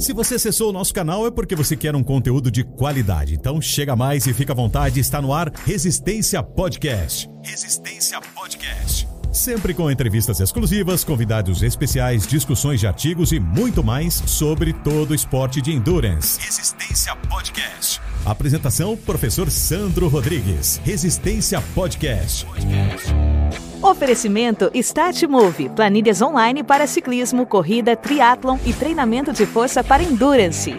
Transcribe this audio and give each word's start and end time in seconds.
Se 0.00 0.14
você 0.14 0.36
acessou 0.36 0.70
o 0.70 0.72
nosso 0.72 0.94
canal 0.94 1.26
é 1.26 1.30
porque 1.30 1.54
você 1.54 1.76
quer 1.76 1.94
um 1.94 2.02
conteúdo 2.02 2.50
de 2.50 2.64
qualidade. 2.64 3.34
Então 3.34 3.60
chega 3.60 3.94
mais 3.94 4.26
e 4.26 4.32
fica 4.32 4.54
à 4.54 4.56
vontade, 4.56 4.98
está 4.98 5.20
no 5.20 5.32
ar 5.32 5.52
Resistência 5.66 6.42
Podcast. 6.42 7.30
Resistência 7.44 8.18
Podcast. 8.34 9.06
Sempre 9.30 9.74
com 9.74 9.90
entrevistas 9.90 10.40
exclusivas, 10.40 11.04
convidados 11.04 11.62
especiais, 11.62 12.26
discussões 12.26 12.80
de 12.80 12.86
artigos 12.86 13.30
e 13.30 13.38
muito 13.38 13.84
mais 13.84 14.14
sobre 14.26 14.72
todo 14.72 15.10
o 15.10 15.14
esporte 15.14 15.60
de 15.60 15.70
endurance. 15.70 16.40
Resistência 16.40 17.14
Podcast. 17.28 18.00
Apresentação: 18.24 18.96
Professor 18.96 19.50
Sandro 19.50 20.08
Rodrigues. 20.08 20.80
Resistência 20.82 21.60
Podcast. 21.74 22.46
Oferecimento 23.82 24.70
Stat 24.74 25.26
Move, 25.26 25.70
planilhas 25.70 26.20
online 26.20 26.62
para 26.62 26.86
ciclismo, 26.86 27.46
corrida, 27.46 27.96
triatlon 27.96 28.58
e 28.66 28.74
treinamento 28.74 29.32
de 29.32 29.46
força 29.46 29.82
para 29.82 30.02
endurance. 30.02 30.72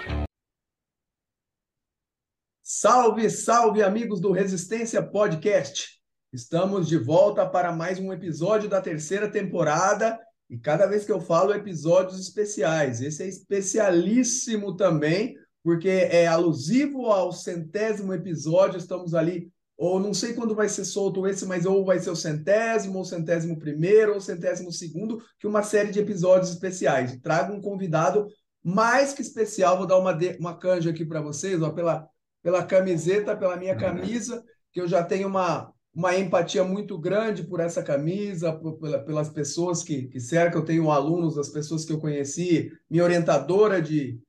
Salve, 2.62 3.28
salve 3.32 3.82
amigos 3.82 4.22
do 4.22 4.32
Resistência 4.32 5.02
Podcast. 5.02 6.00
Estamos 6.32 6.88
de 6.88 6.96
volta 7.00 7.44
para 7.44 7.72
mais 7.72 7.98
um 7.98 8.14
episódio 8.14 8.70
da 8.70 8.80
terceira 8.80 9.28
temporada 9.28 10.20
e 10.48 10.60
cada 10.60 10.86
vez 10.86 11.04
que 11.04 11.12
eu 11.12 11.20
falo 11.20 11.56
episódios 11.56 12.20
especiais. 12.20 13.02
Esse 13.02 13.24
é 13.24 13.28
especialíssimo 13.28 14.76
também, 14.76 15.36
porque 15.64 15.90
é 15.90 16.28
alusivo 16.28 17.08
ao 17.08 17.32
centésimo 17.32 18.14
episódio. 18.14 18.78
Estamos 18.78 19.16
ali 19.16 19.52
ou 19.84 20.00
não 20.00 20.14
sei 20.14 20.34
quando 20.34 20.54
vai 20.54 20.70
ser 20.70 20.86
solto 20.86 21.26
esse, 21.26 21.44
mas 21.44 21.66
ou 21.66 21.84
vai 21.84 22.00
ser 22.00 22.12
o 22.12 22.16
centésimo, 22.16 23.00
ou 23.00 23.04
centésimo 23.04 23.58
primeiro, 23.58 24.14
ou 24.14 24.22
centésimo 24.22 24.72
segundo, 24.72 25.20
que 25.40 25.48
uma 25.48 25.64
série 25.64 25.92
de 25.92 26.00
episódios 26.00 26.52
especiais. 26.52 27.18
Trago 27.20 27.52
um 27.52 27.60
convidado 27.60 28.28
mais 28.64 29.12
que 29.12 29.24
especial, 29.24 29.80
vou 29.80 29.88
dar 29.88 29.98
uma, 29.98 30.14
de, 30.14 30.38
uma 30.40 30.56
canja 30.56 30.92
aqui 30.92 31.04
para 31.04 31.20
vocês, 31.20 31.64
ó, 31.64 31.72
pela, 31.72 32.08
pela 32.44 32.64
camiseta, 32.64 33.36
pela 33.36 33.58
minha 33.58 33.76
camisa, 33.76 34.44
que 34.72 34.80
eu 34.80 34.88
já 34.88 35.04
tenho 35.04 35.28
uma, 35.28 35.74
uma 35.96 36.16
empatia 36.16 36.64
muito 36.64 36.96
grande 36.96 37.42
por 37.42 37.60
essa 37.60 37.82
camisa, 37.82 38.54
por, 38.54 38.78
pela, 38.78 39.00
pelas 39.00 39.30
pessoas 39.30 39.82
que, 39.82 40.04
que 40.10 40.20
cercam, 40.20 40.62
eu 40.62 40.66
tenho 40.66 40.92
alunos, 40.92 41.40
as 41.40 41.50
pessoas 41.50 41.84
que 41.86 41.92
eu 41.92 42.00
conheci, 42.00 42.72
minha 42.88 43.04
orientadora 43.04 43.82
de, 43.82 44.20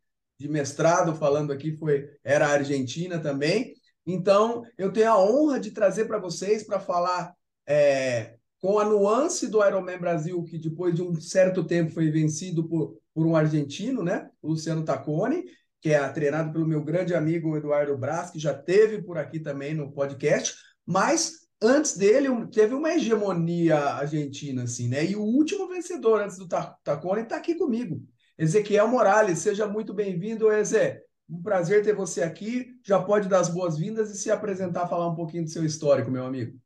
de 0.41 0.49
mestrado, 0.49 1.15
falando 1.15 1.53
aqui, 1.53 1.77
foi 1.77 2.09
era 2.25 2.49
argentina 2.49 3.19
também, 3.19 3.75
então, 4.07 4.65
eu 4.77 4.93
tenho 4.93 5.11
a 5.11 5.19
honra 5.19 5.61
de 5.61 5.71
trazer 5.71 6.07
para 6.07 6.19
vocês 6.19 6.65
para 6.65 6.81
falar 6.81 7.35
é, 7.67 8.35
com 8.61 8.79
a 8.79 8.85
nuance 8.85 9.49
do 9.49 9.65
Ironman 9.65 9.99
Brasil, 9.99 10.43
que 10.45 10.59
depois 10.59 10.95
de 10.95 11.03
um 11.03 11.21
certo 11.21 11.65
tempo 11.65 11.93
foi 11.93 12.11
vencido 12.11 12.69
por, 12.69 12.97
por 13.15 13.27
um 13.27 13.37
argentino, 13.37 14.03
né? 14.03 14.29
O 14.41 14.51
Luciano 14.51 14.85
Tacconi, 14.85 15.45
que 15.81 15.91
é 15.91 16.09
treinado 16.09 16.53
pelo 16.53 16.67
meu 16.67 16.83
grande 16.83 17.15
amigo 17.15 17.57
Eduardo 17.57 17.97
Braz, 17.97 18.31
que 18.31 18.39
já 18.39 18.55
teve 18.55 19.03
por 19.03 19.19
aqui 19.19 19.41
também 19.41 19.75
no 19.75 19.93
podcast, 19.93 20.55
mas 20.87 21.43
antes 21.61 21.97
dele 21.97 22.29
teve 22.53 22.75
uma 22.75 22.95
hegemonia 22.95 23.79
argentina, 23.79 24.65
assim, 24.65 24.89
né? 24.89 25.05
E 25.05 25.15
o 25.15 25.23
último 25.23 25.69
vencedor 25.69 26.21
antes 26.21 26.39
do 26.39 26.49
Tacconi 26.49 27.23
está 27.23 27.37
aqui 27.37 27.55
comigo, 27.55 28.01
Ezequiel 28.37 28.89
Morales. 28.89 29.39
Seja 29.39 29.67
muito 29.67 29.95
bem-vindo, 29.95 30.53
Eze. 30.53 31.01
Um 31.29 31.43
prazer 31.43 31.83
ter 31.83 31.95
você 31.95 32.23
aqui. 32.23 32.75
Já 32.85 33.01
pode 33.01 33.29
dar 33.29 33.41
as 33.41 33.49
boas-vindas 33.49 34.11
e 34.11 34.17
se 34.17 34.31
apresentar, 34.31 34.87
falar 34.87 35.09
um 35.09 35.15
pouquinho 35.15 35.45
do 35.45 35.51
seu 35.51 35.65
histórico, 35.65 36.11
meu 36.11 36.25
amigo. 36.27 36.59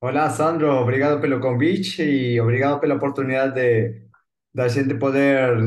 Olá, 0.00 0.28
Sandro. 0.30 0.70
Obrigado 0.70 1.20
pelo 1.20 1.40
convite 1.40 2.02
e 2.02 2.40
obrigado 2.40 2.80
pela 2.80 2.94
oportunidade 2.94 3.54
de 3.54 4.04
da 4.54 4.68
gente 4.68 4.94
poder 4.94 5.58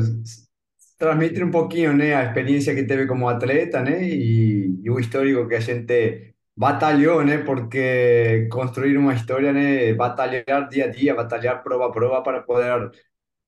transmitir 0.98 1.44
um 1.44 1.50
pouquinho, 1.50 1.92
né, 1.94 2.14
a 2.14 2.24
experiência 2.24 2.74
que 2.74 2.84
teve 2.84 3.06
como 3.06 3.28
atleta, 3.28 3.82
né, 3.82 4.02
e, 4.02 4.80
e 4.82 4.90
o 4.90 4.98
histórico 4.98 5.46
que 5.46 5.54
a 5.54 5.60
gente 5.60 6.34
batalhou, 6.56 7.24
né, 7.24 7.38
porque 7.38 8.48
construir 8.50 8.96
uma 8.96 9.14
história, 9.14 9.52
né, 9.52 9.92
batalhar 9.94 10.68
dia 10.68 10.86
a 10.86 10.88
dia, 10.88 11.14
batalhar 11.14 11.62
prova 11.62 11.86
a 11.86 11.92
prova 11.92 12.22
para 12.22 12.42
poder, 12.42 12.90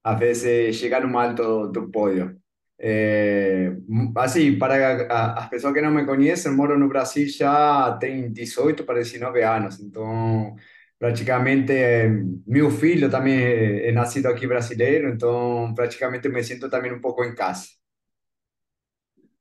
às 0.04 0.18
vezes, 0.18 0.76
chegar 0.76 1.00
no 1.06 1.18
alto 1.18 1.68
do 1.68 1.90
pódio. 1.90 2.38
Assim, 4.16 4.58
para 4.58 5.34
as 5.34 5.48
pessoas 5.50 5.74
que 5.74 5.80
não 5.80 5.90
me 5.90 6.06
conhecem, 6.06 6.52
moro 6.52 6.78
no 6.78 6.88
Brasil 6.88 7.28
já 7.28 7.96
tem 8.00 8.32
18 8.32 8.84
para 8.84 8.98
19 8.98 9.42
anos, 9.42 9.80
então 9.80 10.56
praticamente 10.98 11.72
meu 12.46 12.70
filho 12.70 13.10
também 13.10 13.38
é 13.38 13.92
nascido 13.92 14.26
aqui 14.26 14.46
brasileiro, 14.46 15.10
então 15.10 15.72
praticamente 15.74 16.28
me 16.28 16.42
sinto 16.42 16.70
também 16.70 16.92
um 16.92 17.00
pouco 17.00 17.24
em 17.24 17.34
casa. 17.34 17.66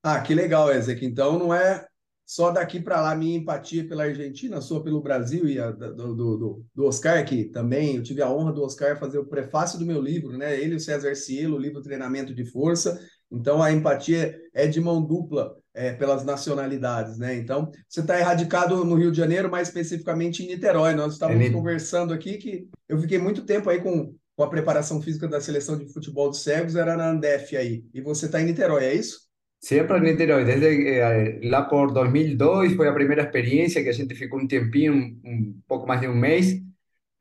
Ah, 0.03 0.21
que 0.21 0.33
legal, 0.33 0.71
Ezek. 0.71 1.05
Então 1.05 1.37
não 1.37 1.53
é 1.53 1.85
só 2.25 2.51
daqui 2.51 2.79
para 2.79 3.01
lá 3.01 3.15
minha 3.15 3.37
empatia 3.37 3.87
pela 3.87 4.03
Argentina, 4.03 4.61
sua 4.61 4.83
pelo 4.83 5.01
Brasil 5.01 5.47
e 5.47 5.59
a, 5.59 5.71
do, 5.71 5.95
do, 5.95 6.37
do, 6.37 6.65
do, 6.75 6.85
Oscar, 6.85 7.25
que 7.25 7.45
também 7.45 7.95
eu 7.95 8.03
tive 8.03 8.21
a 8.21 8.29
honra 8.29 8.53
do 8.53 8.63
Oscar 8.63 8.99
fazer 8.99 9.17
o 9.17 9.25
prefácio 9.25 9.79
do 9.79 9.85
meu 9.85 10.01
livro, 10.01 10.37
né? 10.37 10.55
Ele 10.59 10.73
e 10.73 10.75
o 10.77 10.79
César 10.79 11.15
Cielo, 11.15 11.55
o 11.57 11.59
livro 11.59 11.81
Treinamento 11.81 12.33
de 12.33 12.45
Força. 12.45 12.99
Então 13.31 13.61
a 13.61 13.71
empatia 13.71 14.35
é 14.53 14.67
de 14.67 14.81
mão 14.81 15.01
dupla 15.01 15.55
é, 15.73 15.93
pelas 15.93 16.25
nacionalidades, 16.25 17.17
né? 17.17 17.35
Então 17.35 17.71
você 17.87 18.01
está 18.01 18.19
erradicado 18.19 18.83
no 18.83 18.95
Rio 18.95 19.11
de 19.11 19.17
Janeiro, 19.17 19.49
mais 19.49 19.67
especificamente 19.67 20.43
em 20.43 20.47
Niterói. 20.47 20.93
Nós 20.93 21.13
estávamos 21.13 21.45
é 21.45 21.49
conversando 21.49 22.13
aqui 22.13 22.37
que 22.37 22.67
eu 22.87 22.99
fiquei 22.99 23.17
muito 23.17 23.45
tempo 23.45 23.69
aí 23.69 23.79
com, 23.79 24.13
com 24.35 24.43
a 24.43 24.49
preparação 24.49 25.01
física 25.01 25.27
da 25.27 25.39
seleção 25.39 25.77
de 25.77 25.91
futebol 25.91 26.29
dos 26.29 26.43
cegos, 26.43 26.75
era 26.75 26.97
na 26.97 27.11
Andef 27.11 27.55
aí. 27.55 27.83
E 27.93 28.01
você 28.01 28.25
está 28.25 28.41
em 28.41 28.45
Niterói, 28.45 28.85
é 28.85 28.93
isso? 28.95 29.29
Siempre 29.61 29.97
en 29.97 30.03
Niterói, 30.03 30.45
desde 30.45 30.87
eh, 30.87 31.39
lá 31.43 31.63
por 31.63 31.91
2002 31.91 32.75
foi 32.75 32.87
a 32.87 32.93
primeira 32.93 33.23
experiência 33.23 33.83
que 33.83 33.89
a 33.89 33.93
gente 33.93 34.15
ficou 34.15 34.39
um 34.39 34.47
tempinho, 34.47 34.93
um, 34.93 35.19
um 35.25 35.61
pouco 35.67 35.85
mais 35.85 35.99
de 35.99 36.07
um 36.07 36.15
mês, 36.15 36.61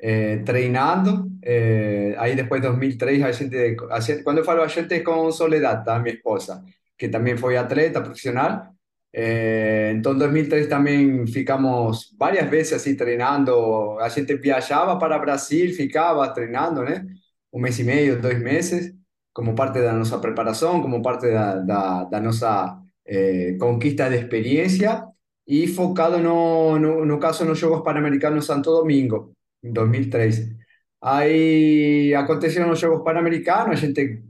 eh, 0.00 0.38
treinando. 0.44 1.31
Eh, 1.42 2.14
aí 2.19 2.34
depois 2.36 2.60
de 2.60 2.69
2003 2.69 3.22
a 3.22 3.32
gente, 3.32 3.56
a 3.91 4.00
gente, 4.00 4.22
falo 4.22 4.62
a 4.62 4.69
gente 4.69 4.94
é 4.94 5.32
Soledad, 5.32 5.84
tá? 5.84 5.98
minha 5.98 6.14
esposa, 6.14 6.64
que 6.97 7.09
também 7.09 7.36
foi 7.36 7.56
atleta 7.56 8.00
profissional. 8.00 8.72
Eh, 9.12 9.92
então, 9.97 10.12
em 10.14 10.19
2003 10.19 10.69
também 10.69 11.26
ficamos 11.26 12.14
várias 12.19 12.48
vezes 12.50 12.75
assim 12.75 12.97
treinando. 12.97 13.98
A 14.00 14.09
gente 14.09 14.36
viajava 14.36 14.98
para 14.98 15.19
Brasil, 15.19 15.75
ficava 15.75 16.28
treinando, 16.32 16.82
né? 16.84 17.06
Um 17.53 17.60
mês 17.60 17.78
e 17.78 17.84
meio, 17.84 18.20
dois 18.20 18.38
meses 18.41 18.98
como 19.38 19.54
parte 19.54 19.78
de 19.80 19.92
nuestra 19.92 20.20
preparación, 20.20 20.82
como 20.82 21.00
parte 21.00 21.28
de 21.28 22.20
nuestra 22.20 22.82
eh, 23.04 23.56
conquista 23.56 24.10
de 24.10 24.16
experiencia 24.16 25.06
y 25.47 25.69
focado 25.69 26.19
no, 26.19 26.76
no, 26.76 27.04
no 27.04 27.20
caso 27.20 27.44
los 27.44 27.60
Juegos 27.60 27.82
Panamericanos 27.82 28.47
Santo 28.47 28.72
Domingo, 28.72 29.34
2003. 29.62 30.56
Ahí 31.00 32.12
acontecieron 32.14 32.70
los 32.70 32.80
Juegos 32.80 33.02
Panamericanos, 33.04 33.76
a 33.76 33.80
gente 33.80 34.22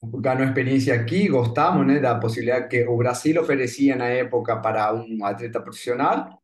ganó 0.00 0.42
experiencia 0.44 0.94
aquí, 0.94 1.28
gostamos 1.28 1.86
de 1.86 2.00
la 2.00 2.18
posibilidad 2.18 2.68
que 2.68 2.86
o 2.86 2.96
Brasil 2.96 3.38
ofrecía 3.38 3.94
en 3.94 4.00
la 4.00 4.14
época 4.14 4.60
para 4.60 4.92
un 4.92 5.20
atleta 5.22 5.62
profesional 5.62 6.36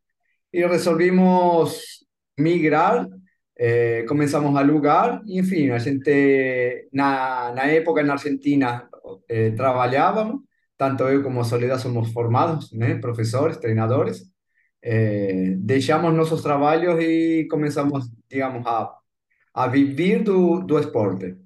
y 0.51 0.63
resolvimos 0.63 2.07
migrar 2.37 3.09
eh, 3.61 4.05
comenzamos 4.07 4.57
a 4.57 4.63
lugar 4.63 5.21
y, 5.25 5.39
en 5.39 5.45
fin, 5.45 5.71
a 5.73 5.81
gente, 5.81 6.87
na, 6.93 7.51
na 7.53 7.69
época 7.69 7.99
en 7.99 8.09
Argentina 8.09 8.89
eh, 9.27 9.53
trabajábamos, 9.55 10.43
tanto 10.77 11.11
yo 11.11 11.21
como 11.21 11.43
Soledad 11.43 11.77
somos 11.77 12.13
formados, 12.13 12.73
¿eh? 12.79 12.95
profesores, 13.01 13.59
treinadores, 13.59 14.31
eh, 14.81 15.55
dejamos 15.57 16.13
nuestros 16.13 16.41
trabajos 16.43 16.99
y 17.01 17.47
comenzamos, 17.47 18.09
digamos, 18.29 18.63
a, 18.65 18.95
a 19.53 19.67
vivir 19.67 20.23
do, 20.23 20.61
do 20.61 20.79
esporte, 20.79 21.37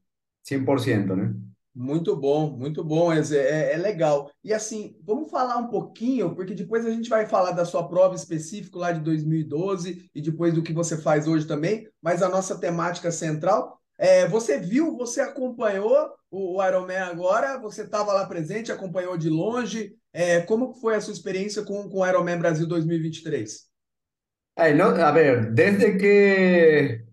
100%, 0.44 1.16
¿no? 1.16 1.54
Muito 1.76 2.16
bom, 2.16 2.56
muito 2.56 2.84
bom, 2.84 3.12
é, 3.12 3.20
é, 3.20 3.74
é, 3.74 3.78
legal. 3.78 4.30
E 4.44 4.54
assim, 4.54 4.96
vamos 5.04 5.32
falar 5.32 5.58
um 5.58 5.70
pouquinho, 5.70 6.36
porque 6.36 6.54
depois 6.54 6.86
a 6.86 6.92
gente 6.92 7.10
vai 7.10 7.26
falar 7.26 7.52
da 7.52 7.66
sua 7.66 7.88
prova 7.88 8.14
específica 8.16 8.78
lá 8.78 8.92
de 8.92 9.00
2012 9.00 10.08
e 10.14 10.22
depois 10.22 10.54
do 10.54 10.62
que 10.62 10.72
você 10.72 10.96
faz 11.02 11.28
hoje 11.28 11.48
também, 11.48 11.90
mas 12.00 12.22
a 12.22 12.30
nossa 12.30 12.60
temática 12.60 13.12
central, 13.12 13.82
é, 13.98 14.28
você 14.28 14.60
viu, 14.60 14.96
você 14.98 15.22
acompanhou 15.22 16.14
o, 16.30 16.58
o 16.58 16.68
Ironman 16.68 16.98
agora, 16.98 17.58
você 17.58 17.84
estava 17.84 18.14
lá 18.14 18.26
presente, 18.26 18.72
acompanhou 18.72 19.18
de 19.18 19.30
longe, 19.30 19.96
é, 20.12 20.42
como 20.42 20.74
foi 20.74 20.96
a 20.96 21.02
sua 21.02 21.14
experiência 21.14 21.64
com, 21.64 21.90
com 21.90 22.00
o 22.00 22.08
Ironman 22.08 22.38
Brasil 22.38 22.68
2023? 22.68 23.68
É, 24.56 24.72
a 24.80 25.12
ver, 25.12 25.52
desde 25.52 25.98
que 25.98 27.04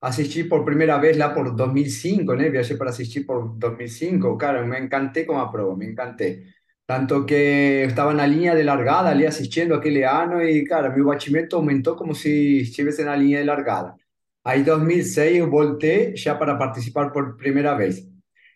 asistí 0.00 0.44
por 0.44 0.64
primera 0.64 0.98
vez 0.98 1.16
la 1.16 1.34
por 1.34 1.54
2005, 1.54 2.34
¿no? 2.36 2.50
Viajé 2.50 2.76
para 2.76 2.90
asistir 2.90 3.26
por 3.26 3.58
2005, 3.58 4.36
claro, 4.36 4.66
me 4.66 4.78
encanté 4.78 5.26
como 5.26 5.50
prueba, 5.50 5.76
me 5.76 5.86
encanté. 5.86 6.44
Tanto 6.86 7.26
que 7.26 7.84
estaba 7.84 8.12
en 8.12 8.16
la 8.18 8.26
línea 8.26 8.54
de 8.54 8.64
largada, 8.64 9.10
ali 9.10 9.26
asistiendo 9.26 9.74
aquel 9.74 10.02
año 10.04 10.42
y 10.42 10.64
claro, 10.64 10.90
mi 10.96 11.02
bachimento 11.02 11.56
aumentó 11.56 11.96
como 11.96 12.14
si 12.14 12.60
estuviese 12.60 13.02
en 13.02 13.08
la 13.08 13.16
línea 13.16 13.40
de 13.40 13.44
largada. 13.44 13.96
Ahí 14.48 14.62
2006 14.62 15.46
volté 15.46 16.14
ya 16.16 16.38
para 16.38 16.56
participar 16.58 17.12
por 17.12 17.36
primera 17.36 17.74
vez. 17.74 18.08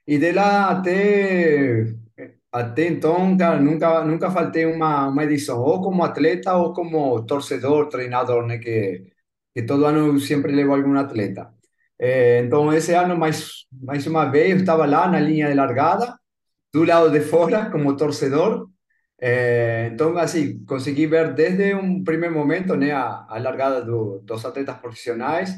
Y 0.06 0.18
de 0.18 0.32
la 0.32 0.80
te 0.82 2.02
até 2.50 2.86
então, 2.88 3.36
cara, 3.36 3.58
nunca, 3.60 4.04
nunca 4.04 4.30
faltei 4.30 4.66
uma, 4.66 5.08
uma 5.08 5.24
edição, 5.24 5.60
ou 5.60 5.82
como 5.82 6.04
atleta 6.04 6.54
ou 6.56 6.72
como 6.74 7.24
torcedor, 7.26 7.88
treinador, 7.88 8.46
né? 8.46 8.58
Que, 8.58 9.06
que 9.54 9.62
todo 9.62 9.86
ano 9.86 10.06
eu 10.08 10.18
sempre 10.20 10.52
levo 10.52 10.74
algum 10.74 10.96
atleta. 10.96 11.52
É, 11.98 12.40
então, 12.40 12.72
esse 12.72 12.94
ano, 12.94 13.16
mais, 13.18 13.66
mais 13.72 14.06
uma 14.06 14.26
vez, 14.26 14.50
eu 14.52 14.58
estava 14.58 14.86
lá 14.86 15.08
na 15.08 15.20
linha 15.20 15.48
de 15.48 15.54
largada, 15.54 16.18
do 16.72 16.84
lado 16.84 17.10
de 17.10 17.20
fora, 17.20 17.70
como 17.70 17.96
torcedor. 17.96 18.68
É, 19.20 19.90
então, 19.92 20.16
assim, 20.18 20.64
consegui 20.66 21.06
ver 21.06 21.34
desde 21.34 21.74
um 21.74 22.02
primeiro 22.04 22.34
momento 22.34 22.76
né, 22.76 22.92
a, 22.92 23.26
a 23.28 23.38
largada 23.38 23.84
do, 23.84 24.20
dos 24.20 24.44
atletas 24.44 24.76
profissionais, 24.78 25.54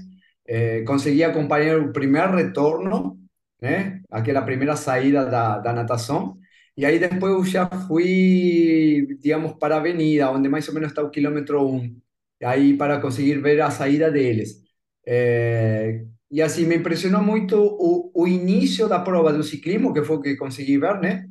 é, 0.47 0.83
consegui 0.83 1.25
acompanhar 1.25 1.79
o 1.81 1.93
primeiro 1.93 2.37
retorno, 2.37 3.19
né, 3.61 4.03
aquela 4.11 4.43
primeira 4.43 4.77
saída 4.77 5.25
da, 5.27 5.59
da 5.59 5.73
natação, 5.73 6.39
e 6.77 6.85
aí 6.85 6.99
depois 6.99 7.33
eu 7.33 7.45
já 7.45 7.69
fui, 7.87 9.07
digamos, 9.21 9.55
para 9.59 9.77
avenida, 9.77 10.31
onde 10.31 10.49
mais 10.49 10.67
ou 10.69 10.75
menos 10.75 10.91
está 10.91 11.03
o 11.03 11.11
quilômetro 11.11 11.65
1, 11.67 11.97
aí 12.45 12.77
para 12.77 13.01
conseguir 13.01 13.41
ver 13.41 13.61
a 13.61 13.71
saída 13.71 14.11
deles. 14.11 14.63
É, 15.07 16.05
e 16.31 16.43
assim, 16.43 16.67
me 16.67 16.77
impressionou 16.77 17.23
muito 17.23 17.57
o, 17.57 18.11
o 18.15 18.27
início 18.29 18.89
da 18.89 18.99
prova 19.01 19.33
do 19.33 19.43
ciclismo, 19.43 19.93
que 19.95 20.03
foi 20.03 20.17
o 20.17 20.21
que 20.23 20.37
consegui 20.37 20.79
ver? 20.79 21.29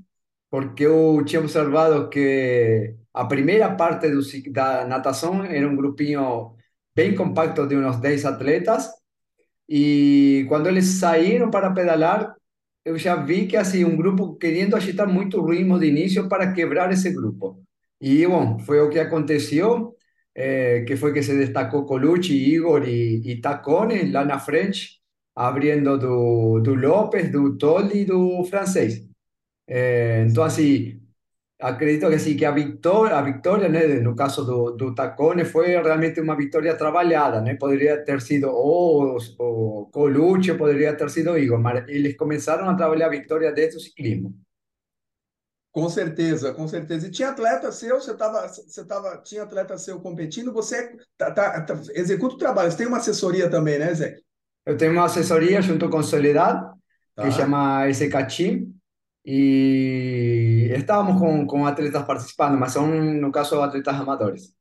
Porque 0.50 0.84
eu 0.86 1.24
tinha 1.26 1.42
observado 1.42 2.10
que 2.10 2.96
a 3.14 3.26
primeira 3.26 3.76
parte 3.76 4.10
do, 4.10 4.22
da 4.52 4.86
natação 4.88 5.44
era 5.44 5.68
um 5.68 5.76
grupinho 5.76 6.56
bem 6.96 7.16
compacto 7.16 7.68
de 7.68 7.76
uns 7.76 7.98
10 8.00 8.26
atletas, 8.26 8.90
e 9.68 10.46
quando 10.50 10.68
eles 10.68 10.86
saíram 11.00 11.50
para 11.50 11.72
pedalar, 11.72 12.36
eu 12.86 12.98
já 12.98 13.16
vi 13.16 13.48
que 13.48 13.58
assim 13.58 13.86
um 13.86 13.96
grupo 13.96 14.36
querendo 14.36 14.76
agitar 14.76 15.08
muito 15.08 15.40
o 15.40 15.50
ritmo 15.50 15.80
de 15.80 15.88
início 15.88 16.28
para 16.30 16.54
quebrar 16.54 16.92
esse 16.92 17.12
grupo. 17.12 17.64
E 18.02 18.28
bom, 18.28 18.60
foi 18.60 18.82
o 18.82 18.90
que 18.90 19.00
aconteceu, 19.00 19.96
eh, 20.36 20.84
que 20.88 20.96
foi 20.98 21.14
que 21.14 21.24
se 21.24 21.38
destacou 21.38 21.86
Colucci, 21.86 22.34
Igor 22.34 22.88
e, 22.88 23.22
e 23.26 23.42
Tacone 23.42 24.12
lá 24.12 24.26
na 24.26 24.40
frente, 24.40 25.02
abrindo 25.36 25.98
do, 25.98 26.60
do 26.62 26.76
Lopes, 26.76 27.32
do 27.32 27.58
Tolli 27.58 28.02
e 28.02 28.06
do 28.06 28.44
francês. 28.46 29.08
Eh, 29.68 30.26
então 30.30 30.44
assim, 30.44 31.02
acredito 31.64 32.10
que 32.10 32.20
sí, 32.20 32.36
que 32.36 32.46
a 32.46 32.52
victoria, 32.52 33.18
a 33.18 33.22
victoria 33.22 33.70
né, 33.70 34.00
no 34.02 34.16
caso 34.16 34.46
do, 34.46 34.72
do 34.72 34.94
Tacone, 34.94 35.46
foi 35.46 35.68
realmente 35.68 36.20
uma 36.20 36.36
vitória 36.36 36.76
trabalhada, 36.76 37.42
né? 37.42 37.56
Poderia 37.56 38.04
ter 38.04 38.22
sido 38.22 38.50
o, 38.50 39.18
o 39.40 39.90
Colucci, 39.92 40.54
poderia 40.56 40.96
ter 40.96 41.10
sido 41.10 41.38
Igor, 41.38 41.60
mas 41.60 41.88
eles 41.88 42.18
começaram 42.18 42.70
a 42.70 42.76
trabalhar 42.76 43.08
a 43.08 43.12
vitória 43.12 43.52
desde 43.52 43.78
o 43.78 43.80
ciclismo. 43.80 44.36
Com 45.72 45.90
certeza, 45.90 46.54
com 46.54 46.68
certeza. 46.68 47.08
E 47.08 47.12
tinha 47.12 47.30
atleta 47.30 47.72
seu, 47.72 48.00
você 48.00 48.16
tava, 48.16 48.48
você 48.48 48.86
tava, 48.86 49.18
tinha 49.24 49.42
atleta 49.42 49.76
seu 49.78 50.00
competindo, 50.00 50.54
você 50.54 50.96
tá, 51.18 51.32
tá, 51.32 51.62
tá, 51.62 51.82
executa 51.96 52.36
o 52.36 52.38
trabalho. 52.38 52.70
Você 52.70 52.78
tem 52.78 52.88
uma 52.88 52.98
assessoria 52.98 53.50
também, 53.50 53.80
né, 53.80 53.92
Zé? 53.94 54.18
Eu 54.66 54.78
tenho 54.78 54.92
uma 54.92 55.06
assessoria 55.06 55.62
junto 55.62 55.90
com 55.90 56.04
Soledad, 56.04 56.62
tá. 57.16 57.24
que 57.24 57.32
chama 57.32 57.90
SK 57.90 58.14
Team, 58.28 58.74
e 59.26 60.70
estávamos 60.76 61.20
com, 61.20 61.46
com 61.48 61.66
atletas 61.66 62.04
participando, 62.04 62.58
mas 62.58 62.74
são, 62.74 62.88
no 62.88 63.32
caso, 63.32 63.62
atletas 63.62 63.96
amadores. 63.96 64.54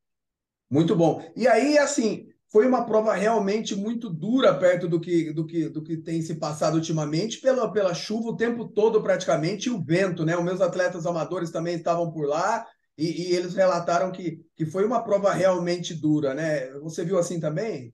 Muito 0.70 0.94
bom. 0.96 1.22
E 1.36 1.46
aí, 1.48 1.76
assim, 1.78 2.26
foi 2.50 2.66
uma 2.66 2.84
prova 2.84 3.14
realmente 3.14 3.74
muito 3.74 4.10
dura 4.10 4.54
perto 4.54 4.86
do 4.86 5.00
que, 5.00 5.32
do 5.32 5.46
que, 5.46 5.68
do 5.68 5.82
que 5.82 5.96
tem 5.96 6.20
se 6.20 6.36
passado 6.36 6.74
ultimamente, 6.74 7.40
pela, 7.40 7.72
pela 7.72 7.94
chuva 7.94 8.28
o 8.28 8.36
tempo 8.36 8.68
todo 8.68 9.02
praticamente 9.02 9.68
e 9.68 9.72
o 9.72 9.82
vento, 9.82 10.24
né? 10.24 10.36
Os 10.36 10.44
meus 10.44 10.60
atletas 10.60 11.06
amadores 11.06 11.50
também 11.50 11.76
estavam 11.76 12.12
por 12.12 12.26
lá 12.26 12.66
e, 12.96 13.30
e 13.30 13.34
eles 13.34 13.54
relataram 13.54 14.12
que, 14.12 14.40
que 14.54 14.66
foi 14.66 14.84
uma 14.84 15.02
prova 15.02 15.32
realmente 15.32 15.94
dura, 15.94 16.34
né? 16.34 16.70
Você 16.80 17.04
viu 17.04 17.18
assim 17.18 17.40
também? 17.40 17.92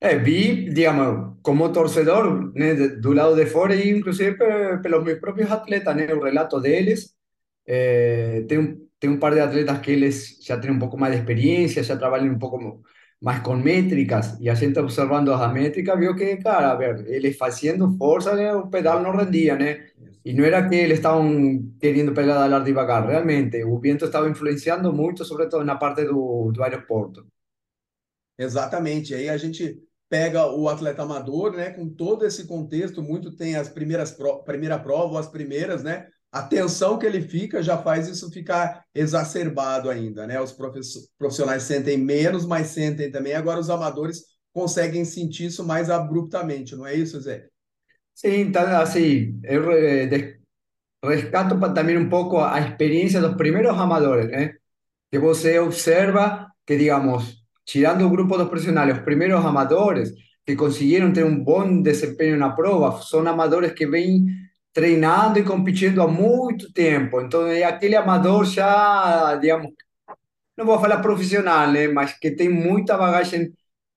É, 0.00 0.16
vi, 0.16 0.70
digamos, 0.72 1.36
como 1.42 1.72
torcedor, 1.72 2.52
né, 2.54 2.74
do 2.74 3.12
lado 3.12 3.34
de 3.34 3.46
fora 3.46 3.74
e 3.74 3.90
inclusive 3.90 4.36
pelos 4.82 5.02
meus 5.04 5.18
próprios 5.18 5.50
atletas, 5.50 5.96
né, 5.96 6.14
o 6.14 6.22
relato 6.22 6.60
deles. 6.60 7.14
É, 7.66 8.42
tem, 8.48 9.18
par 9.18 9.34
de 9.34 9.40
atletas 9.40 9.78
que 9.80 9.90
eles 9.92 10.38
já 10.42 10.58
têm 10.58 10.70
um 10.70 10.78
pouco 10.78 10.96
mais 10.98 11.14
de 11.14 11.20
experiência, 11.20 11.82
já 11.82 11.96
trabalham 11.96 12.32
um 12.34 12.38
pouco 12.38 12.82
mais 13.20 13.40
com 13.42 13.56
métricas, 13.56 14.38
e 14.40 14.48
a 14.48 14.54
gente 14.54 14.78
observando 14.78 15.32
as 15.32 15.52
métricas 15.52 15.98
viu 15.98 16.14
que, 16.14 16.36
cara, 16.38 16.72
a 16.72 16.76
ver, 16.76 17.04
eles 17.08 17.36
fazendo 17.36 17.96
força, 17.98 18.34
né, 18.36 18.54
o 18.54 18.68
pedal 18.68 19.02
não 19.02 19.16
rendia, 19.16 19.56
né? 19.56 19.88
E 20.24 20.32
não 20.34 20.44
era 20.44 20.68
que 20.68 20.74
eles 20.76 20.98
estavam 20.98 21.26
querendo 21.80 22.12
pedalar 22.14 22.62
devagar, 22.62 23.06
realmente, 23.08 23.64
o 23.64 23.78
vento 23.80 24.04
estava 24.04 24.28
influenciando 24.28 24.92
muito, 24.92 25.24
sobretudo 25.24 25.64
na 25.64 25.76
parte 25.76 26.04
do, 26.04 26.52
do 26.52 26.62
aeroporto. 26.62 27.26
Exatamente, 28.38 29.14
aí 29.14 29.28
a 29.28 29.36
gente 29.36 29.87
pega 30.08 30.46
o 30.50 30.68
atleta 30.68 31.02
amador, 31.02 31.52
né, 31.52 31.70
com 31.70 31.88
todo 31.88 32.24
esse 32.24 32.46
contexto, 32.46 33.02
muito 33.02 33.36
tem 33.36 33.56
as 33.56 33.68
primeiras 33.68 34.10
pro, 34.10 34.42
primeira 34.42 34.78
prova, 34.78 35.20
as 35.20 35.28
primeiras, 35.28 35.82
né, 35.82 36.08
a 36.30 36.42
tensão 36.42 36.98
que 36.98 37.06
ele 37.06 37.22
fica 37.22 37.62
já 37.62 37.78
faz 37.78 38.06
isso 38.08 38.30
ficar 38.30 38.84
exacerbado 38.94 39.88
ainda, 39.88 40.26
né? 40.26 40.40
Os 40.40 40.54
profissionais 41.18 41.62
sentem 41.62 41.96
menos, 41.96 42.44
mas 42.44 42.68
sentem 42.68 43.10
também. 43.10 43.32
Agora 43.32 43.58
os 43.58 43.70
amadores 43.70 44.24
conseguem 44.52 45.04
sentir 45.04 45.46
isso 45.46 45.64
mais 45.64 45.88
abruptamente, 45.88 46.76
não 46.76 46.86
é 46.86 46.94
isso, 46.94 47.18
Zé? 47.20 47.46
Sim, 48.14 48.50
tá, 48.50 48.82
assim, 48.82 49.40
eu 49.42 49.62
rescato 51.08 51.58
também 51.72 51.96
um 51.96 52.08
pouco 52.08 52.38
a 52.38 52.60
experiência 52.60 53.20
dos 53.20 53.36
primeiros 53.36 53.70
amadores, 53.78 54.30
né? 54.30 54.54
Que 55.10 55.18
você 55.18 55.58
observa 55.58 56.52
que, 56.66 56.76
digamos, 56.76 57.42
tirando 57.68 58.02
o 58.06 58.10
grupo 58.10 58.36
dos 58.38 58.48
profissionais, 58.48 58.96
os 58.96 59.04
primeiros 59.04 59.44
amadores 59.44 60.14
que 60.46 60.56
conseguiram 60.56 61.12
ter 61.12 61.24
um 61.24 61.44
bom 61.44 61.82
desempenho 61.82 62.38
na 62.38 62.50
prova, 62.50 63.02
são 63.02 63.26
amadores 63.28 63.72
que 63.72 63.86
vêm 63.86 64.26
treinando 64.72 65.38
e 65.38 65.44
competindo 65.44 66.00
há 66.00 66.08
muito 66.08 66.72
tempo. 66.72 67.20
Então, 67.20 67.46
é 67.46 67.64
aquele 67.64 67.94
amador 67.96 68.46
já, 68.46 69.36
digamos, 69.36 69.70
não 70.56 70.64
vou 70.66 70.80
falar 70.80 71.02
profissional, 71.02 71.70
né, 71.70 71.88
mas 71.88 72.18
que 72.18 72.30
tem 72.30 72.48
muita 72.48 72.96
bagagem 72.96 73.52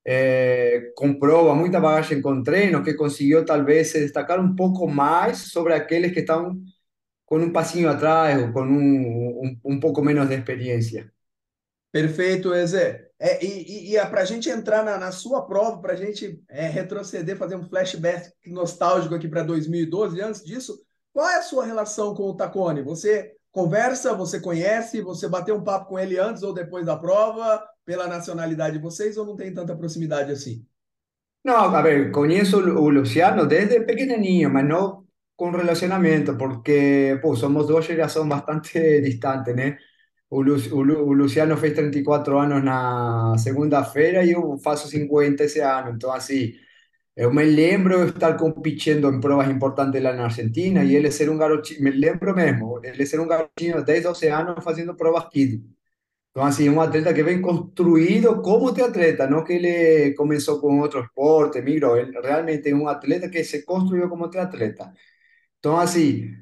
é, 0.05 0.91
com 0.95 1.17
prova, 1.17 1.55
muita 1.55 1.79
bagagem 1.79 2.21
com 2.21 2.43
treino, 2.43 2.83
que 2.83 2.93
conseguiu 2.93 3.45
talvez 3.45 3.89
se 3.91 3.99
destacar 4.01 4.39
um 4.39 4.55
pouco 4.55 4.87
mais 4.87 5.51
sobre 5.51 5.73
aqueles 5.73 6.11
que 6.13 6.19
estão 6.19 6.61
com 7.25 7.37
um 7.37 7.51
passinho 7.53 7.89
atrás 7.89 8.41
ou 8.41 8.51
com 8.51 8.63
um, 8.63 9.57
um, 9.63 9.79
um 9.81 10.03
menos 10.03 10.27
de 10.27 10.35
experiência. 10.35 11.11
Perfeito, 11.91 12.53
Eze. 12.53 13.10
É, 13.23 13.45
e, 13.45 13.91
e, 13.91 13.97
é 13.97 14.03
para 14.03 14.21
a 14.21 14.25
gente 14.25 14.49
entrar 14.49 14.83
na, 14.83 14.97
na 14.97 15.11
sua 15.11 15.45
prova, 15.45 15.79
para 15.79 15.93
a 15.93 15.95
gente 15.95 16.41
é, 16.49 16.67
retroceder, 16.67 17.37
fazer 17.37 17.55
um 17.55 17.69
flashback 17.69 18.31
nostálgico 18.47 19.13
aqui 19.13 19.27
para 19.27 19.43
2012. 19.43 20.19
Antes 20.19 20.43
disso, 20.43 20.81
qual 21.13 21.29
é 21.29 21.37
a 21.37 21.43
sua 21.43 21.63
relação 21.63 22.15
com 22.15 22.23
o 22.23 22.35
Tacone? 22.35 22.81
Você 22.81 23.31
conversa, 23.51 24.15
você 24.15 24.39
conhece, 24.39 25.01
você 25.01 25.29
bateu 25.29 25.55
um 25.55 25.63
papo 25.63 25.89
com 25.89 25.99
ele 25.99 26.17
antes 26.17 26.41
ou 26.41 26.51
depois 26.51 26.83
da 26.83 26.97
prova, 26.97 27.63
pela 27.85 28.07
nacionalidade 28.07 28.77
de 28.77 28.81
vocês, 28.81 29.15
ou 29.17 29.25
não 29.25 29.35
tem 29.35 29.53
tanta 29.53 29.75
proximidade 29.75 30.31
assim? 30.31 30.65
Não, 31.43 31.75
a 31.75 31.81
ver, 31.83 32.09
conheço 32.09 32.57
o 32.57 32.89
Luciano 32.89 33.45
desde 33.45 33.81
pequenininho, 33.81 34.49
mas 34.49 34.67
não 34.67 35.05
com 35.35 35.51
relacionamento, 35.51 36.35
porque 36.35 37.19
pô, 37.21 37.35
somos 37.35 37.67
duas 37.67 37.85
gerações 37.85 38.27
bastante 38.27 38.79
distantes, 39.01 39.55
né? 39.55 39.77
O, 40.31 40.41
Luciano 40.41 41.57
fez 41.57 41.73
34 41.73 42.39
anos 42.39 42.63
na 42.63 43.35
segunda-feira 43.37 44.23
e 44.23 44.31
eu 44.31 44.57
faço 44.59 44.87
50 44.87 45.43
esse 45.43 45.59
ano. 45.59 45.91
Então, 45.91 46.11
assim, 46.13 46.53
eu 47.15 47.33
me 47.33 47.43
lembro 47.45 48.05
de 48.05 48.11
estar 48.11 48.37
competindo 48.37 49.09
em 49.13 49.19
provas 49.19 49.49
importantes 49.49 50.01
lá 50.01 50.13
na 50.13 50.25
Argentina 50.25 50.83
e 50.83 50.95
ele 50.95 51.11
ser 51.11 51.29
um 51.29 51.37
garotinho, 51.37 51.83
me 51.83 51.91
lembro 51.91 52.35
mesmo, 52.35 52.79
ele 52.83 53.05
ser 53.05 53.19
um 53.19 53.27
garotinho 53.27 53.79
de 53.79 53.85
10, 53.85 54.03
12 54.05 54.27
anos 54.29 54.63
fazendo 54.63 54.95
provas 54.95 55.27
kid. 55.29 55.63
Então, 56.31 56.43
assim, 56.45 56.69
um 56.69 56.81
atleta 56.81 57.13
que 57.13 57.23
vem 57.23 57.41
construído 57.41 58.41
como 58.41 58.69
atleta, 58.69 59.27
não 59.27 59.43
que 59.43 59.53
ele 59.53 60.13
começou 60.15 60.61
com 60.61 60.79
outro 60.79 61.01
esporte, 61.03 61.61
migrou. 61.61 61.97
Ele 61.97 62.11
realmente 62.21 62.69
é 62.69 62.75
um 62.75 62.87
atleta 62.87 63.29
que 63.29 63.43
se 63.43 63.63
construiu 63.65 64.09
como 64.09 64.25
atleta. 64.25 64.93
Então, 65.59 65.77
assim, 65.79 66.33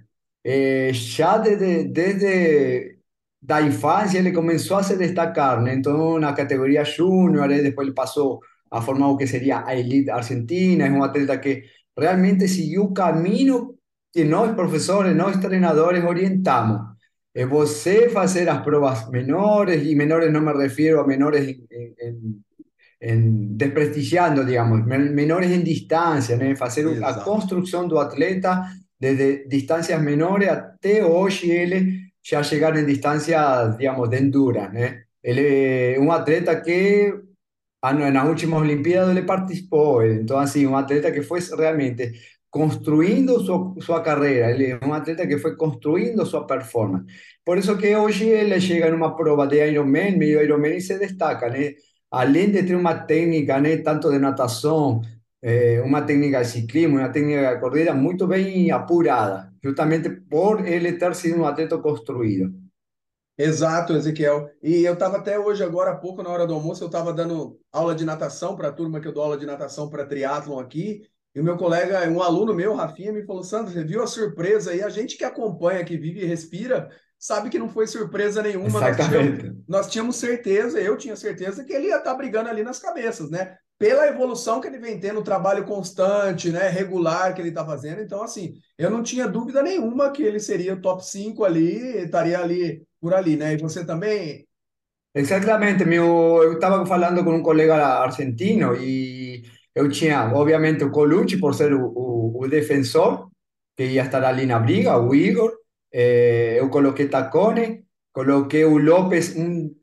eh, 0.44 0.92
já 0.94 1.38
desde, 1.38 1.86
desde 1.86 2.99
da 3.42 3.62
infância 3.62 4.18
ele 4.18 4.32
começou 4.32 4.78
a 4.78 4.84
se 4.84 4.98
destacar, 4.98 5.62
né? 5.62 5.74
Então, 5.74 6.20
na 6.20 6.34
categoria 6.34 6.84
júnior, 6.84 7.48
depois 7.48 7.88
ele 7.88 7.96
passou 7.96 8.40
a 8.70 8.82
formar 8.82 9.08
o 9.10 9.18
que 9.18 9.26
seria 9.26 9.66
a 9.66 9.76
elite 9.76 10.10
argentina, 10.10 10.86
é 10.86 10.92
um 10.92 11.04
atleta 11.04 11.38
que 11.38 11.64
realmente 11.98 12.48
seguiu 12.48 12.84
o 12.84 12.94
caminho 12.94 13.76
que 14.12 14.24
nós, 14.24 14.54
professores, 14.56 15.16
nós, 15.16 15.38
treinadores, 15.38 16.04
orientamos. 16.04 16.80
É 17.34 17.46
você 17.46 18.10
fazer 18.10 18.50
as 18.50 18.62
provas 18.64 19.10
menores, 19.10 19.84
e 19.86 19.96
menores 19.96 20.32
não 20.32 20.42
me 20.42 20.54
refiro 20.54 21.00
a 21.00 21.08
menores 21.08 21.48
em, 21.48 21.68
em, 22.02 22.42
em 23.02 23.56
desprestigiando, 23.56 24.44
digamos, 24.46 24.86
menores 24.86 25.52
em 25.52 25.64
distância, 25.64 26.36
né? 26.36 26.56
Fazer 26.56 26.86
Exato. 26.88 27.20
a 27.20 27.24
construção 27.24 27.88
do 27.88 28.00
atleta 28.00 28.64
desde 29.00 29.48
distancias 29.48 30.02
menores 30.02 30.50
até 30.50 31.06
hoje 31.06 31.50
ele 31.50 32.09
já 32.30 32.44
chegar 32.44 32.76
em 32.78 32.86
distâncias, 32.86 33.78
digamos, 33.78 34.10
de 34.10 34.18
endurance, 34.18 34.74
né? 34.74 35.04
Ele 35.24 35.96
é 35.96 36.00
um 36.00 36.12
atleta 36.12 36.62
que 36.62 37.14
ah, 37.82 37.94
no, 37.94 38.06
en 38.06 38.14
las 38.14 38.28
últimas 38.28 38.62
Olimpiadas 38.62 39.12
ele 39.12 39.26
participou, 39.26 40.04
então 40.06 40.38
assim, 40.38 40.68
um 40.68 40.76
atleta 40.76 41.12
que 41.12 41.22
foi 41.22 41.40
realmente 41.58 42.14
construindo 42.50 43.40
sua, 43.42 43.76
sua 43.82 44.02
carreira, 44.02 44.52
ele 44.52 44.72
é 44.72 44.80
um 44.86 44.94
atleta 44.94 45.26
que 45.28 45.38
foi 45.38 45.56
construindo 45.56 46.26
sua 46.26 46.46
performance. 46.46 47.06
Por 47.46 47.58
isso 47.58 47.78
que 47.78 47.96
hoje 47.96 48.28
ele 48.28 48.60
chega 48.60 48.92
numa 48.92 49.16
prova 49.16 49.48
de 49.48 49.58
Ironman, 49.68 50.18
meio 50.18 50.42
Ironman 50.42 50.78
e 50.78 50.82
se 50.82 50.98
destaca, 51.00 51.50
né? 51.50 51.74
Além 52.12 52.52
de 52.52 52.64
ter 52.64 52.76
uma 52.76 52.96
técnica, 52.96 53.60
né, 53.62 53.78
tanto 53.78 54.10
de 54.12 54.20
natação, 54.20 55.02
eh, 55.42 55.82
uma 55.82 56.02
técnica 56.02 56.42
de 56.42 56.48
ciclismo, 56.48 56.98
uma 56.98 57.10
técnica 57.10 57.56
de 57.56 57.62
corrida 57.62 57.94
muito 57.94 58.28
bem 58.28 58.72
apurada, 58.72 59.52
justamente 59.64 60.10
por 60.10 60.66
ele 60.68 60.94
ter 60.94 61.16
sido 61.16 61.40
um 61.40 61.46
atleta 61.46 61.78
construído. 61.78 62.54
Exato, 63.38 63.94
Ezequiel. 63.94 64.52
E 64.62 64.84
eu 64.84 64.94
estava 64.94 65.16
até 65.16 65.40
hoje, 65.40 65.64
agora 65.64 65.92
há 65.92 65.96
pouco, 65.96 66.22
na 66.22 66.30
hora 66.30 66.46
do 66.46 66.54
almoço, 66.54 66.84
eu 66.84 66.88
estava 66.88 67.14
dando 67.14 67.58
aula 67.72 67.96
de 67.96 68.04
natação 68.04 68.54
para 68.54 68.68
a 68.68 68.72
turma 68.72 69.00
que 69.00 69.08
eu 69.08 69.14
dou 69.14 69.24
aula 69.24 69.38
de 69.38 69.46
natação 69.46 69.90
para 69.90 70.06
triatlon 70.06 70.60
aqui. 70.60 71.04
E 71.34 71.40
o 71.40 71.44
meu 71.44 71.56
colega, 71.56 72.10
um 72.10 72.22
aluno 72.22 72.54
meu, 72.54 72.76
Rafinha, 72.76 73.14
me 73.14 73.26
falou: 73.26 73.42
Sandro, 73.42 73.72
você 73.72 73.82
viu 73.82 74.04
a 74.04 74.08
surpresa 74.08 74.72
aí? 74.72 74.84
A 74.84 74.90
gente 74.90 75.18
que 75.18 75.24
acompanha, 75.24 75.86
que 75.86 75.96
vive 75.96 76.20
e 76.20 76.26
respira, 76.26 76.90
sabe 77.18 77.50
que 77.50 77.58
não 77.58 77.70
foi 77.70 77.88
surpresa 77.88 78.42
nenhuma. 78.42 78.78
Nós 78.82 78.98
tínhamos, 78.98 79.62
nós 79.66 79.90
tínhamos, 79.90 80.16
certeza, 80.18 80.82
eu 80.82 80.98
tinha 80.98 81.16
certeza 81.16 81.64
que 81.64 81.72
ele 81.72 81.88
ia 81.88 81.98
estar 81.98 82.12
tá 82.12 82.18
brigando 82.18 82.50
ali 82.50 82.62
nas 82.62 82.80
cabeças, 82.80 83.30
né? 83.30 83.56
Pela 83.80 84.08
evolução 84.08 84.60
que 84.60 84.68
ele 84.68 84.78
vem 84.78 85.00
tendo, 85.00 85.22
o 85.22 85.24
trabalho 85.24 85.64
constante, 85.64 86.52
né? 86.52 86.68
Regular 86.68 87.34
que 87.34 87.42
ele 87.42 87.48
está 87.48 87.66
fazendo. 87.66 88.02
Então, 88.02 88.22
assim, 88.22 88.56
eu 88.78 88.90
não 88.90 89.02
tinha 89.02 89.26
dúvida 89.26 89.64
nenhuma 89.64 90.12
que 90.12 90.22
ele 90.22 90.40
seria 90.40 90.74
o 90.74 90.82
top 90.82 91.04
5 91.06 91.46
ali, 91.46 91.98
estaria 92.04 92.38
ali 92.38 92.84
por 93.00 93.14
ali, 93.14 93.38
né? 93.38 93.54
E 93.54 93.58
você 93.58 93.86
também? 93.86 94.46
Exatamente, 95.16 95.86
meu, 95.86 96.42
eu 96.44 96.54
estava 96.54 96.86
falando 96.86 97.24
com 97.24 97.34
um 97.34 97.42
colega 97.42 97.76
argentino 97.76 98.76
e 98.76 99.44
eu 99.74 99.90
tinha, 99.90 100.32
obviamente, 100.34 100.84
o 100.84 100.92
Colucci 100.92 101.38
por 101.38 101.54
ser 101.56 101.74
o, 101.74 101.88
o, 101.88 102.44
o 102.44 102.48
defensor, 102.48 103.30
que 103.78 103.86
ia 103.86 104.04
estar 104.04 104.24
ali 104.26 104.46
na 104.46 104.60
briga, 104.60 104.98
o 104.98 105.16
Igor, 105.16 105.52
eh, 105.92 106.58
eu 106.60 106.70
coloquei 106.70 107.08
Tacone, 107.08 107.86
coloquei 108.12 108.66
o 108.66 108.78
Lopes 108.78 109.36
um, 109.36 109.74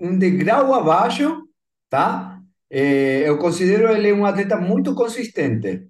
um 0.00 0.18
degrau 0.18 0.74
abaixo, 0.74 1.48
tá? 1.88 2.39
Eh, 2.70 3.28
eu 3.28 3.38
considero 3.38 3.90
ele 3.92 4.12
um 4.12 4.24
atleta 4.26 4.56
muito 4.56 4.94
consistente. 4.94 5.88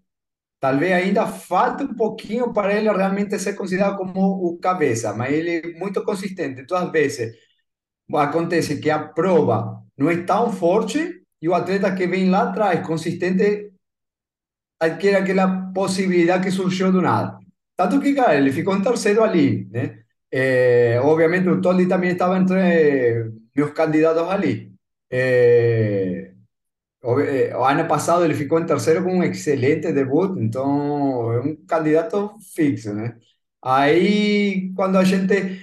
Talvez 0.61 0.93
ainda 0.93 1.27
falta 1.27 1.85
um 1.85 1.95
pouquinho 1.95 2.53
para 2.53 2.75
ele 2.75 2.91
realmente 2.91 3.39
ser 3.39 3.55
considerado 3.55 3.97
como 3.99 4.21
o 4.47 4.59
cabeça, 4.59 5.15
mas 5.15 5.33
ele 5.35 5.51
é 5.59 5.79
muito 5.79 6.05
consistente. 6.05 6.67
Todas 6.67 6.85
as 6.87 6.93
vezes 6.93 7.37
acontece 8.15 8.81
que 8.81 8.91
a 8.91 8.99
prova 8.99 9.83
não 9.97 10.11
é 10.11 10.19
tão 10.25 10.53
forte 10.53 11.23
e 11.43 11.49
o 11.49 11.55
atleta 11.55 11.95
que 11.95 12.07
vem 12.07 12.31
lá 12.31 12.51
atrás, 12.51 12.87
consistente, 12.87 13.73
adquire 14.79 15.17
aquela 15.17 15.73
possibilidade 15.73 16.45
que 16.45 16.51
surgiu 16.51 16.93
do 16.93 17.01
nada. 17.03 17.39
Tanto 17.77 18.01
que, 18.01 18.15
cara, 18.15 18.37
ele 18.37 18.53
ficou 18.53 18.77
em 18.77 18.83
terceiro 18.83 19.23
ali, 19.23 19.67
né? 19.71 20.01
É, 20.33 21.01
obviamente 21.03 21.49
o 21.49 21.61
Toldi 21.61 21.87
também 21.89 22.11
estava 22.13 22.39
entre 22.39 23.33
meus 23.57 23.73
candidatos 23.73 24.23
ali. 24.31 24.73
É, 25.11 26.00
eh, 26.00 26.00
o 27.03 27.65
ano 27.65 27.89
passado 27.89 28.25
ele 28.25 28.35
ficou 28.35 28.61
em 28.61 28.67
terceiro 28.67 29.03
com 29.03 29.15
um 29.19 29.23
excelente 29.25 29.93
debut, 29.93 30.37
então 30.39 31.33
é 31.33 31.41
um 31.41 31.57
candidato 31.67 32.37
fixo, 32.55 32.93
né? 32.95 33.17
Aí, 33.63 34.73
quando 34.75 34.97
a 34.99 35.05
gente 35.05 35.61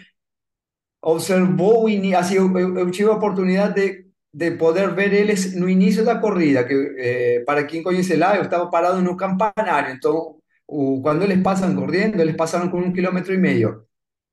observou, 1.02 1.88
assim, 2.18 2.36
eu, 2.36 2.58
eu, 2.58 2.78
eu 2.80 2.92
tive 2.92 3.10
a 3.10 3.14
oportunidade 3.14 3.74
de, 3.76 4.06
de 4.34 4.52
poder 4.58 4.94
ver 4.94 5.14
eles 5.14 5.56
no 5.56 5.70
início 5.70 6.04
da 6.06 6.20
corrida, 6.20 6.64
que 6.66 6.74
eh, 6.98 7.44
para 7.46 7.64
quem 7.66 7.84
conhece 7.84 8.16
lá, 8.16 8.36
eu 8.36 8.44
estava 8.44 8.70
parado 8.70 9.02
no 9.02 9.16
campanário, 9.18 9.94
então 9.94 10.36
o, 10.68 11.02
quando 11.02 11.24
eles 11.24 11.42
passam 11.44 11.76
correndo, 11.76 12.20
eles 12.22 12.36
passaram 12.36 12.70
com 12.70 12.80
um 12.80 12.92
quilômetro 12.94 13.34
e 13.34 13.38
meio. 13.38 13.86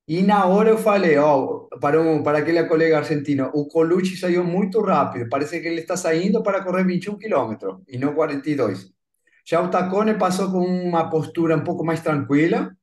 E 0.06 0.23
na 0.23 0.44
hora 0.44 0.68
eu 0.68 0.76
falei, 0.78 1.16
ó, 1.16 1.66
para, 1.80 2.00
um, 2.00 2.23
para 2.23 2.38
aquele 2.38 2.62
colega 2.64 2.99
argentino, 2.99 3.50
o 3.54 3.66
Colucci 3.66 4.16
saiu 4.16 4.44
muito 4.44 4.80
rápido, 4.82 5.28
parece 5.30 5.61
que 5.61 5.66
ele 5.68 5.80
está 5.80 5.96
saindo 5.96 6.42
para 6.42 6.62
correr 6.62 6.84
21 6.84 7.16
quilômetros 7.16 7.78
e 7.88 7.96
não 7.96 8.14
42. 8.14 8.92
Já 9.46 9.62
o 9.62 9.70
Tacone 9.70 10.14
passou 10.18 10.50
com 10.50 10.64
uma 10.64 11.08
postura 11.11 11.56
um 11.56 11.64
pouco 11.64 11.84
mais 11.84 12.00
tranquila 12.00 12.76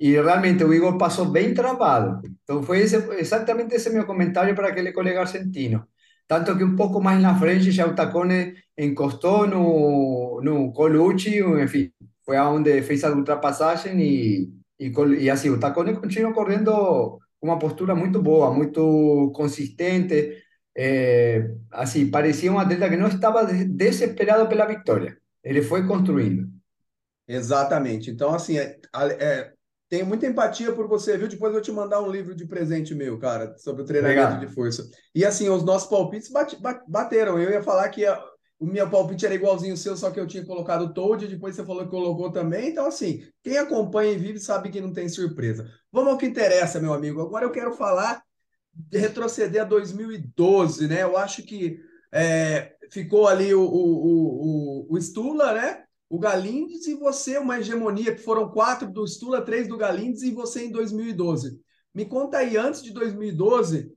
e 0.00 0.12
realmente 0.12 0.64
o 0.64 0.72
Igor 0.74 0.96
passou 0.98 1.26
bem 1.26 1.54
travado. 1.54 2.22
Então 2.42 2.62
foi 2.62 2.80
esse, 2.80 2.96
exatamente 3.18 3.74
esse 3.74 3.90
meu 3.90 4.06
comentário 4.06 4.54
para 4.54 4.68
aquele 4.68 4.92
colega 4.92 5.20
argentino. 5.20 5.86
Tanto 6.26 6.56
que 6.56 6.64
um 6.64 6.76
pouco 6.76 7.00
mais 7.00 7.20
na 7.20 7.38
frente 7.38 7.70
já 7.70 7.86
o 7.86 7.94
Tacone 7.94 8.54
encostou 8.78 9.46
no, 9.46 10.40
no 10.42 10.72
Colucci, 10.72 11.40
enfim, 11.62 11.92
foi 12.24 12.36
aonde 12.38 12.82
fez 12.82 13.04
a 13.04 13.12
ultrapassagem 13.14 14.00
e 14.00 14.63
e, 14.78 14.92
e 15.20 15.30
assim, 15.30 15.50
o 15.50 15.58
Tacone 15.58 15.94
continua 15.94 16.32
correndo 16.32 17.20
com 17.40 17.46
uma 17.46 17.58
postura 17.58 17.94
muito 17.94 18.20
boa, 18.22 18.52
muito 18.52 19.32
consistente. 19.34 20.42
É, 20.76 21.50
assim, 21.70 22.10
parecia 22.10 22.50
um 22.50 22.58
atleta 22.58 22.88
que 22.88 22.96
não 22.96 23.08
estava 23.08 23.44
desesperado 23.44 24.48
pela 24.48 24.66
vitória. 24.66 25.16
Ele 25.42 25.62
foi 25.62 25.86
construindo. 25.86 26.48
Exatamente. 27.28 28.10
Então, 28.10 28.34
assim, 28.34 28.58
é, 28.58 28.78
é, 29.20 29.52
tenho 29.88 30.06
muita 30.06 30.26
empatia 30.26 30.72
por 30.72 30.88
você, 30.88 31.16
viu? 31.16 31.28
Depois 31.28 31.50
eu 31.50 31.54
vou 31.54 31.62
te 31.62 31.72
mandar 31.72 32.00
um 32.00 32.10
livro 32.10 32.34
de 32.34 32.46
presente 32.46 32.94
meu, 32.94 33.18
cara, 33.18 33.56
sobre 33.58 33.82
o 33.82 33.86
treinamento 33.86 34.22
Obrigado. 34.22 34.48
de 34.48 34.54
força. 34.54 34.88
E 35.14 35.24
assim, 35.24 35.48
os 35.48 35.62
nossos 35.62 35.88
palpites 35.88 36.30
bate, 36.30 36.58
bateram. 36.88 37.38
Eu 37.38 37.50
ia 37.50 37.62
falar 37.62 37.88
que 37.90 38.04
o 38.58 38.66
meu 38.66 38.88
palpite 38.88 39.26
era 39.26 39.34
igualzinho 39.34 39.74
o 39.74 39.76
seu, 39.76 39.96
só 39.96 40.10
que 40.10 40.18
eu 40.18 40.26
tinha 40.26 40.44
colocado 40.44 40.82
o 40.82 40.94
Toad, 40.94 41.26
depois 41.26 41.54
você 41.54 41.64
falou 41.64 41.84
que 41.84 41.90
colocou 41.90 42.30
também. 42.30 42.70
Então, 42.70 42.86
assim, 42.86 43.26
quem 43.42 43.58
acompanha 43.58 44.12
e 44.12 44.18
vive 44.18 44.38
sabe 44.38 44.70
que 44.70 44.80
não 44.80 44.92
tem 44.92 45.08
surpresa. 45.08 45.68
Vamos 45.92 46.12
ao 46.12 46.18
que 46.18 46.26
interessa, 46.26 46.80
meu 46.80 46.94
amigo. 46.94 47.20
Agora 47.20 47.44
eu 47.44 47.50
quero 47.50 47.72
falar, 47.74 48.22
de 48.74 48.98
retroceder 48.98 49.62
a 49.62 49.64
2012, 49.64 50.88
né? 50.88 51.02
Eu 51.02 51.16
acho 51.16 51.42
que 51.42 51.78
é, 52.12 52.74
ficou 52.90 53.26
ali 53.26 53.54
o, 53.54 53.62
o, 53.62 54.86
o, 54.88 54.94
o 54.94 54.98
Stula, 54.98 55.54
né? 55.54 55.84
O 56.08 56.18
Galindes 56.18 56.86
e 56.86 56.94
você, 56.94 57.38
uma 57.38 57.58
hegemonia, 57.58 58.14
que 58.14 58.22
foram 58.22 58.50
quatro 58.50 58.90
do 58.90 59.06
Stula, 59.06 59.42
três 59.42 59.68
do 59.68 59.76
Galindes 59.76 60.22
e 60.22 60.30
você 60.30 60.64
em 60.64 60.70
2012. 60.70 61.58
Me 61.94 62.04
conta 62.04 62.38
aí, 62.38 62.56
antes 62.56 62.82
de 62.82 62.92
2012, 62.92 63.92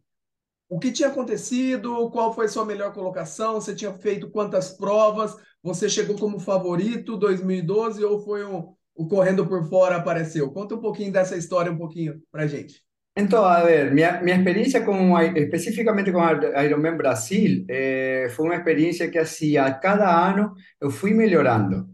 o 0.69 0.79
que 0.79 0.91
tinha 0.91 1.09
acontecido, 1.09 2.09
qual 2.11 2.33
foi 2.33 2.47
sua 2.47 2.65
melhor 2.65 2.93
colocação, 2.93 3.55
você 3.55 3.73
tinha 3.73 3.93
feito 3.93 4.29
quantas 4.29 4.69
provas, 4.69 5.35
você 5.63 5.89
chegou 5.89 6.17
como 6.17 6.39
favorito 6.39 7.17
2012 7.17 8.03
ou 8.03 8.19
foi 8.19 8.45
um, 8.45 8.73
o 8.95 9.07
correndo 9.07 9.45
por 9.47 9.67
fora 9.69 9.95
apareceu? 9.95 10.51
Conta 10.51 10.75
um 10.75 10.81
pouquinho 10.81 11.11
dessa 11.11 11.37
história 11.37 11.71
um 11.71 11.77
pouquinho 11.77 12.21
para 12.31 12.47
gente. 12.47 12.81
Então, 13.19 13.43
a 13.43 13.63
ver, 13.63 13.91
minha, 13.93 14.21
minha 14.21 14.37
experiência 14.37 14.79
com, 14.81 15.19
especificamente 15.19 16.11
com 16.11 16.19
a 16.19 16.63
Ironman 16.63 16.95
Brasil, 16.95 17.65
eh, 17.67 18.27
foi 18.35 18.45
uma 18.45 18.55
experiência 18.55 19.09
que 19.09 19.17
assim, 19.17 19.57
a 19.57 19.73
cada 19.73 20.07
ano 20.07 20.53
eu 20.79 20.91
fui 20.91 21.15
melhorando. 21.15 21.87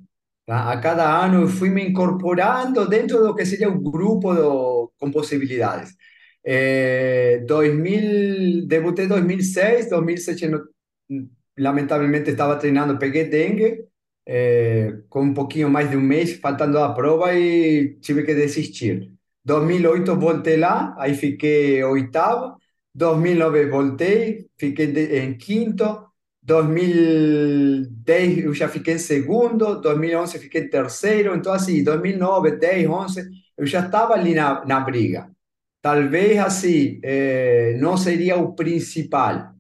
Tá? 0.46 0.70
A 0.72 0.78
cada 0.82 1.24
ano 1.24 1.44
eu 1.44 1.48
fui 1.48 1.70
me 1.70 1.82
incorporando 1.88 2.88
dentro 2.90 3.20
do 3.20 3.34
que 3.34 3.46
seria 3.46 3.70
o 3.70 3.80
grupo 3.80 4.34
do, 4.34 4.92
com 5.00 5.12
possibilidades. 5.12 5.96
Eh, 6.44 7.44
2000, 7.48 8.68
debuté 8.68 9.04
en 9.04 9.10
2006, 9.10 9.90
2007 9.90 10.52
lamentablemente 11.56 12.32
estaba 12.32 12.60
treinando, 12.60 12.98
pegué 13.00 13.26
dengue, 13.26 13.90
eh, 14.26 15.04
con 15.10 15.24
un 15.30 15.34
poquito 15.34 15.70
más 15.70 15.90
de 15.90 15.98
un 15.98 16.08
mes 16.08 16.40
faltando 16.40 16.80
la 16.80 16.94
prueba 16.96 17.38
y 17.38 17.96
tuve 18.02 18.24
que 18.26 18.36
desistir. 18.36 19.12
2008 19.44 20.16
volté 20.18 20.58
lá, 20.58 20.96
aí 20.98 21.16
fiquei 21.16 21.84
oitavo. 21.84 22.58
2009 22.94 23.70
voltei, 23.70 24.48
fiquei 24.58 24.86
em 25.20 25.38
quinto. 25.38 26.08
2010 26.42 28.44
eu 28.46 28.54
já 28.54 28.68
fiquei 28.70 28.96
em 28.96 29.00
segundo. 29.00 29.82
2011 29.82 30.40
fiquei 30.40 30.62
em 30.62 30.70
terceiro. 30.70 31.36
Então, 31.36 31.54
assim, 31.54 31.84
2009, 31.84 32.52
10, 32.58 32.88
11, 32.88 33.30
eu 33.58 33.66
já 33.66 33.86
estava 33.86 34.14
ali 34.14 34.34
na, 34.34 34.64
na 34.66 34.80
briga. 34.80 35.30
Talvez 35.84 36.40
assim, 36.40 37.02
eh, 37.04 37.76
não 37.78 37.98
seria 37.98 38.38
o 38.38 38.54
principal, 38.56 39.54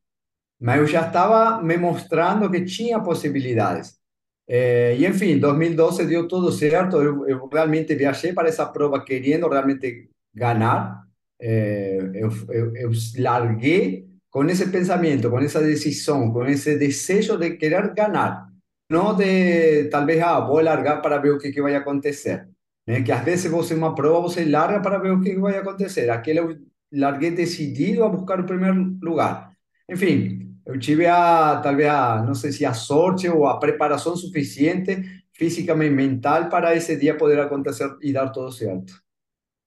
mas 0.58 0.80
eu 0.80 0.88
já 0.88 1.06
estava 1.06 1.62
me 1.62 1.76
mostrando 1.76 2.50
que 2.50 2.64
tinha 2.64 2.98
possibilidades. 3.02 4.00
Eh, 4.48 4.96
e 5.00 5.06
enfim, 5.06 5.38
2012 5.38 6.06
deu 6.06 6.26
tudo 6.26 6.50
certo. 6.50 6.96
Eu, 7.02 7.28
eu, 7.28 7.50
realmente 7.52 7.94
viajei 7.94 8.32
para 8.32 8.48
essa 8.48 8.66
prova 8.66 9.04
querendo 9.04 9.50
realmente 9.50 10.10
ganhar. 10.34 11.04
Eh, 11.42 12.12
eu, 12.16 12.30
eu, 12.50 12.76
eu 12.78 12.92
larguei 13.18 14.08
com 14.30 14.46
esse 14.46 14.68
pensamento, 14.72 15.30
com 15.30 15.40
essa 15.40 15.62
decisão, 15.62 16.32
com 16.32 16.46
esse 16.46 16.78
desejo 16.78 17.38
de 17.38 17.58
querer 17.58 17.94
ganhar. 17.94 18.48
Não 18.90 19.14
de 19.14 19.90
talvez, 19.90 20.22
ah, 20.22 20.40
vou 20.40 20.62
largar 20.62 21.02
para 21.02 21.18
ver 21.18 21.34
o 21.34 21.38
que, 21.38 21.52
que 21.52 21.62
vai 21.62 21.76
acontecer. 21.76 22.48
Né? 22.88 23.02
Que 23.02 23.12
às 23.12 23.24
vezes 23.24 23.50
você 23.50 23.74
uma 23.74 23.96
prova 23.96 24.22
você 24.22 24.46
larga 24.46 24.82
para 24.82 24.98
ver 24.98 25.12
o 25.12 25.22
que 25.22 25.36
vai 25.36 25.58
acontecer. 25.58 26.10
Aquele 26.10 26.40
eu 26.40 26.58
larguei 26.92 27.32
decidido 27.32 28.04
a 28.04 28.10
buscar 28.10 28.40
o 28.40 28.46
primeiro 28.46 28.98
lugar. 29.02 29.52
Enfim, 29.90 30.56
eu 30.66 30.80
tive 30.80 31.06
a 31.08 31.60
talvez 31.62 31.90
a 31.90 32.24
não 32.24 32.36
sei 32.36 32.52
se 32.52 32.66
a 32.66 32.74
sorte 32.74 33.28
ou 33.28 33.46
a 33.46 33.60
preparação 33.60 34.16
suficiente 34.16 35.24
física 35.34 35.74
e 35.74 35.90
mental 35.90 36.50
para 36.50 36.76
esse 36.76 36.96
dia 36.96 37.18
poder 37.18 37.40
acontecer 37.40 37.90
e 38.02 38.14
dar 38.14 38.30
tudo 38.30 38.52
certo. 38.52 38.94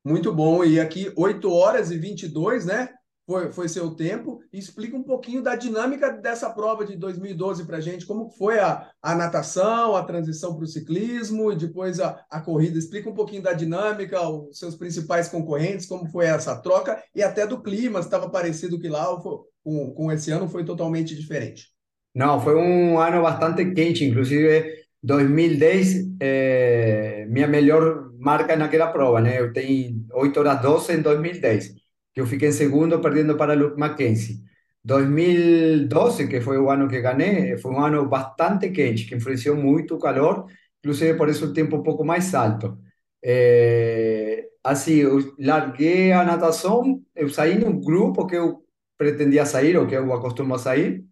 Muito 0.05 0.33
bom. 0.33 0.65
E 0.65 0.79
aqui 0.79 1.13
8 1.17 1.53
horas 1.53 1.91
e 1.91 1.99
22, 1.99 2.67
né? 2.67 2.91
Foi, 3.27 3.51
foi 3.51 3.69
seu 3.69 3.91
tempo. 3.91 4.41
Explica 4.53 4.97
um 4.97 5.03
pouquinho 5.03 5.43
da 5.43 5.57
dinâmica 5.57 6.11
dessa 6.13 6.49
prova 6.49 6.87
de 6.87 6.97
2012 6.97 7.65
para 7.65 7.79
a 7.79 7.81
gente. 7.81 8.07
Como 8.07 8.31
foi 8.31 8.61
a, 8.61 8.89
a 9.03 9.15
natação, 9.17 9.97
a 9.97 10.05
transição 10.05 10.55
para 10.55 10.65
o 10.65 10.69
ciclismo 10.69 11.51
e 11.51 11.57
depois 11.57 11.99
a, 11.99 12.25
a 12.31 12.41
corrida. 12.41 12.79
Explica 12.79 13.11
um 13.11 13.15
pouquinho 13.15 13.43
da 13.43 13.53
dinâmica, 13.53 14.21
os 14.29 14.59
seus 14.59 14.77
principais 14.77 15.29
concorrentes, 15.29 15.87
como 15.87 16.07
foi 16.07 16.27
essa 16.27 16.55
troca 16.57 17.03
e 17.15 17.23
até 17.23 17.47
do 17.47 17.61
clima, 17.61 18.01
se 18.01 18.07
estava 18.07 18.31
parecido 18.31 18.79
que 18.79 18.89
lá 18.89 19.11
ou 19.11 19.49
com, 19.65 19.91
com 19.93 20.13
esse 20.13 20.31
ano 20.31 20.49
foi 20.49 20.65
totalmente 20.65 21.17
diferente. 21.17 21.75
Não, 22.15 22.41
foi 22.41 22.55
um 22.55 22.99
ano 22.99 23.23
bastante 23.23 23.73
quente, 23.73 24.05
inclusive 24.05 24.87
2010, 25.03 26.17
eh, 26.21 27.27
minha 27.29 27.47
melhor 27.47 28.11
marca 28.19 28.57
naquela 28.57 28.87
prova, 28.87 29.21
né? 29.21 29.39
Eu 29.39 29.53
tenho 29.53 30.07
8 30.15 30.41
horas 30.41 30.63
12 30.63 30.95
em 30.95 31.03
2010, 31.03 31.75
eu 32.17 32.27
fiquei 32.27 32.49
em 32.49 32.53
segundo, 32.53 33.01
perdendo 33.01 33.37
para 33.37 33.55
Luke 33.55 33.79
Mackenzie. 33.79 34.43
2012, 34.85 36.29
que 36.29 36.41
foi 36.41 36.59
o 36.59 36.71
ano 36.71 36.89
que 36.89 37.01
ganhei, 37.01 37.57
foi 37.59 37.73
um 37.73 37.81
ano 37.81 38.09
bastante 38.09 38.71
quente, 38.71 39.07
que 39.07 39.15
influenciou 39.17 39.57
muito 39.57 39.97
o 39.97 39.99
calor, 39.99 40.47
inclusive 40.81 41.15
por 41.19 41.29
isso 41.29 41.47
o 41.47 41.53
tempo 41.53 41.77
um 41.77 41.83
pouco 41.83 42.05
mais 42.05 42.35
alto. 42.35 42.79
É, 43.23 44.49
assim, 44.63 44.95
eu 44.95 45.35
larguei 45.39 46.13
a 46.13 46.25
natação, 46.25 47.03
eu 47.15 47.29
saí 47.29 47.59
num 47.59 47.81
grupo 47.81 48.27
que 48.27 48.37
eu 48.37 48.65
pretendia 48.97 49.45
sair, 49.45 49.77
ou 49.77 49.87
que 49.87 49.95
eu 49.97 50.13
acostumo 50.13 50.55
a 50.55 50.59
sair, 50.59 51.05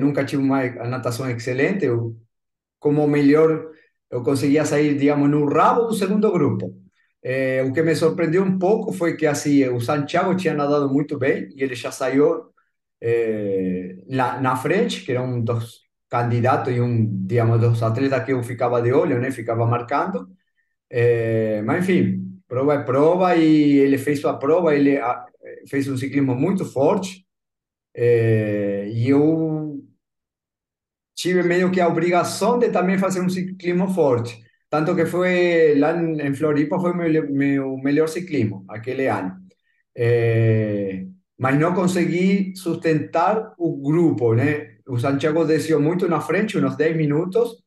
nunca 0.00 0.24
tive 0.24 0.42
uma 0.42 0.64
natação 0.88 1.28
excelente, 1.30 1.84
eu 1.84 2.16
como 2.78 3.06
melhor 3.06 3.70
eu 4.10 4.22
conseguia 4.22 4.64
sair, 4.64 4.96
digamos, 4.96 5.28
no 5.28 5.46
rabo 5.46 5.86
do 5.86 5.94
segundo 5.94 6.30
grupo. 6.32 6.74
É, 7.30 7.62
o 7.62 7.72
que 7.74 7.82
me 7.82 7.94
surpreendeu 7.94 8.42
um 8.42 8.58
pouco 8.58 8.90
foi 8.90 9.14
que 9.14 9.26
assim 9.26 9.68
o 9.68 9.80
Santiago 9.82 10.34
tinha 10.34 10.54
nadado 10.54 10.88
muito 10.88 11.18
bem 11.18 11.50
e 11.54 11.62
ele 11.62 11.74
já 11.74 11.92
saiu 11.92 12.46
é, 13.02 13.96
na, 14.08 14.40
na 14.40 14.56
frente, 14.56 15.04
que 15.04 15.12
era 15.12 15.22
um 15.22 15.42
dos 15.42 15.82
candidatos 16.08 16.74
e 16.74 16.80
um, 16.80 17.26
digamos, 17.26 17.60
dos 17.60 17.82
atletas 17.82 18.24
que 18.24 18.32
eu 18.32 18.42
ficava 18.42 18.80
de 18.82 18.92
olho, 18.92 19.20
né? 19.20 19.30
Ficava 19.30 19.66
marcando. 19.66 20.28
É, 20.90 21.62
mas 21.62 21.82
enfim, 21.84 22.40
prova 22.48 22.74
é 22.74 22.82
prova 22.84 23.36
e 23.36 23.78
ele 23.78 23.98
fez 23.98 24.20
sua 24.20 24.38
prova, 24.38 24.74
ele 24.74 24.98
a, 24.98 25.26
fez 25.68 25.88
um 25.88 25.96
ciclismo 25.98 26.34
muito 26.34 26.64
forte. 26.64 27.26
E 27.94 29.08
eu 29.08 29.84
tive 31.14 31.42
meio 31.42 31.70
que 31.70 31.80
a 31.80 31.88
obrigação 31.88 32.58
de 32.58 32.70
também 32.70 32.98
fazer 32.98 33.20
um 33.20 33.28
ciclismo 33.28 33.88
forte. 33.92 34.47
Tanto 34.70 34.94
que 34.94 35.06
lá 35.78 35.92
em 35.96 36.34
Floripa 36.34 36.78
meu, 36.94 37.30
meu 37.32 37.76
melhor 37.78 38.08
ciclismo 38.08 38.64
aquele 38.68 39.06
ano. 39.08 39.36
É, 39.96 41.06
mas 41.38 41.58
não 41.58 41.74
consegui 41.74 42.54
sustentar 42.56 43.54
o 43.58 43.76
grupo, 43.82 44.34
né? 44.34 44.78
O 44.86 44.98
Santiago 44.98 45.44
desceu 45.44 45.80
muito 45.80 46.08
na 46.08 46.20
frente, 46.20 46.58
uns 46.58 46.76
10 46.76 46.96
minutos. 46.96 47.62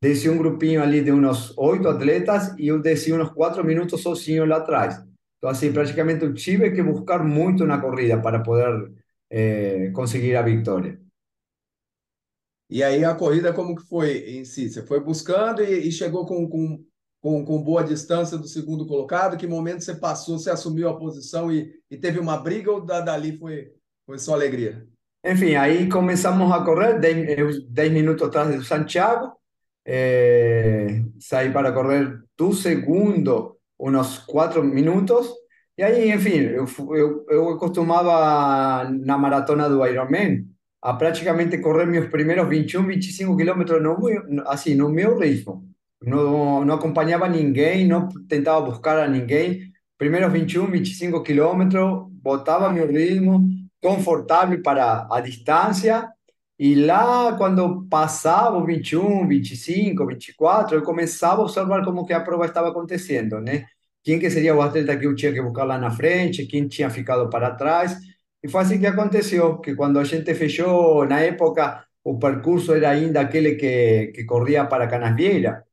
Desci 0.00 0.28
um 0.28 0.38
grupinho 0.38 0.82
ali 0.82 1.02
de 1.02 1.12
uns 1.12 1.56
oito 1.58 1.88
atletas 1.88 2.54
e 2.58 2.68
eu 2.68 2.80
desci 2.80 3.12
uns 3.12 3.30
quatro 3.30 3.64
minutos 3.64 4.02
sozinho 4.02 4.44
lá 4.44 4.58
atrás. 4.58 5.02
Então, 5.38 5.50
assim, 5.50 5.72
praticamente 5.72 6.24
eu 6.24 6.34
que 6.72 6.82
buscar 6.82 7.24
muito 7.24 7.64
na 7.66 7.80
corrida 7.80 8.20
para 8.20 8.40
poder 8.40 8.92
é, 9.30 9.90
conseguir 9.92 10.36
a 10.36 10.42
vitória. 10.42 11.00
E 12.68 12.82
aí 12.82 13.04
a 13.04 13.14
corrida 13.14 13.52
como 13.52 13.76
que 13.76 13.86
foi 13.86 14.18
em 14.30 14.44
si? 14.44 14.70
Você 14.70 14.82
foi 14.82 15.00
buscando 15.00 15.62
e, 15.62 15.88
e 15.88 15.92
chegou 15.92 16.26
com, 16.26 16.48
com, 16.48 16.82
com, 17.20 17.44
com, 17.44 17.62
boa 17.62 17.84
distância 17.84 18.38
do 18.38 18.48
segundo 18.48 18.86
colocado? 18.86 19.36
Que 19.36 19.46
momento 19.46 19.82
você 19.82 19.94
passou, 19.94 20.38
você 20.38 20.50
assumiu 20.50 20.88
a 20.88 20.98
posição 20.98 21.52
e, 21.52 21.72
e 21.90 21.96
teve 21.96 22.18
uma 22.18 22.36
briga 22.36 22.72
ou 22.72 22.80
da, 22.80 23.00
dali 23.00 23.36
foi, 23.36 23.72
foi 24.06 24.18
só 24.18 24.34
alegria? 24.34 24.86
Enfim, 25.24 25.54
aí 25.54 25.88
começamos 25.88 26.52
a 26.52 26.62
correr, 26.62 26.98
10 26.98 27.92
minutos 27.92 28.26
atrás 28.26 28.54
do 28.54 28.62
Santiago, 28.62 29.32
é, 29.86 31.02
saí 31.18 31.50
para 31.50 31.72
correr 31.72 32.18
do 32.36 32.52
segundo 32.52 33.56
uns 33.78 34.18
4 34.18 34.62
minutos, 34.62 35.32
e 35.76 35.82
aí, 35.82 36.12
enfim, 36.12 36.38
eu, 36.38 36.66
eu, 36.94 37.26
eu 37.28 37.58
costumava 37.58 38.88
na 38.90 39.18
maratona 39.18 39.68
do 39.68 39.84
Ironman, 39.84 40.46
a 40.84 40.92
praticamente 40.92 41.56
correr 41.56 41.86
meus 41.86 42.10
primeiros 42.10 42.46
21, 42.46 42.86
25 42.86 43.34
quilômetros 43.38 43.82
no, 43.82 44.46
assim, 44.46 44.74
no 44.74 44.90
meu 44.90 45.18
ritmo. 45.18 45.66
Não, 46.02 46.62
não 46.62 46.74
acompanhava 46.74 47.26
ninguém, 47.26 47.86
não 47.86 48.06
tentava 48.28 48.60
buscar 48.60 48.98
a 48.98 49.08
ninguém. 49.08 49.72
Primeiros 49.96 50.30
21, 50.30 50.70
25 50.70 51.22
quilômetros, 51.22 52.06
botava 52.22 52.70
meu 52.70 52.86
ritmo, 52.86 53.48
confortável 53.80 54.60
para 54.60 55.08
a 55.10 55.20
distância. 55.22 56.06
E 56.58 56.74
lá, 56.74 57.34
quando 57.38 57.86
passava 57.88 58.58
os 58.58 58.66
21, 58.66 59.26
25, 59.26 60.06
24, 60.06 60.76
eu 60.76 60.82
começava 60.82 61.40
a 61.40 61.44
observar 61.44 61.82
como 61.82 62.04
que 62.04 62.12
a 62.12 62.20
prova 62.20 62.44
estava 62.44 62.68
acontecendo, 62.68 63.40
né? 63.40 63.64
Quem 64.02 64.18
que 64.18 64.28
seria 64.28 64.54
o 64.54 64.60
atleta 64.60 64.94
que 64.98 65.06
eu 65.06 65.14
tinha 65.14 65.32
que 65.32 65.40
buscar 65.40 65.64
lá 65.64 65.78
na 65.78 65.90
frente, 65.90 66.44
quem 66.44 66.68
tinha 66.68 66.90
ficado 66.90 67.30
para 67.30 67.54
trás. 67.54 67.96
E 68.44 68.48
foi 68.48 68.60
assim 68.62 68.78
que 68.78 68.86
aconteceu, 68.86 69.58
que 69.58 69.74
quando 69.74 69.98
a 69.98 70.04
gente 70.04 70.34
fechou, 70.34 71.06
na 71.06 71.20
época, 71.20 71.86
o 72.04 72.18
percurso 72.18 72.74
era 72.74 72.90
ainda 72.90 73.20
aquele 73.22 73.54
que, 73.56 74.12
que 74.14 74.24
corria 74.24 74.66
para 74.66 74.86
Canasvieira. 74.86 75.64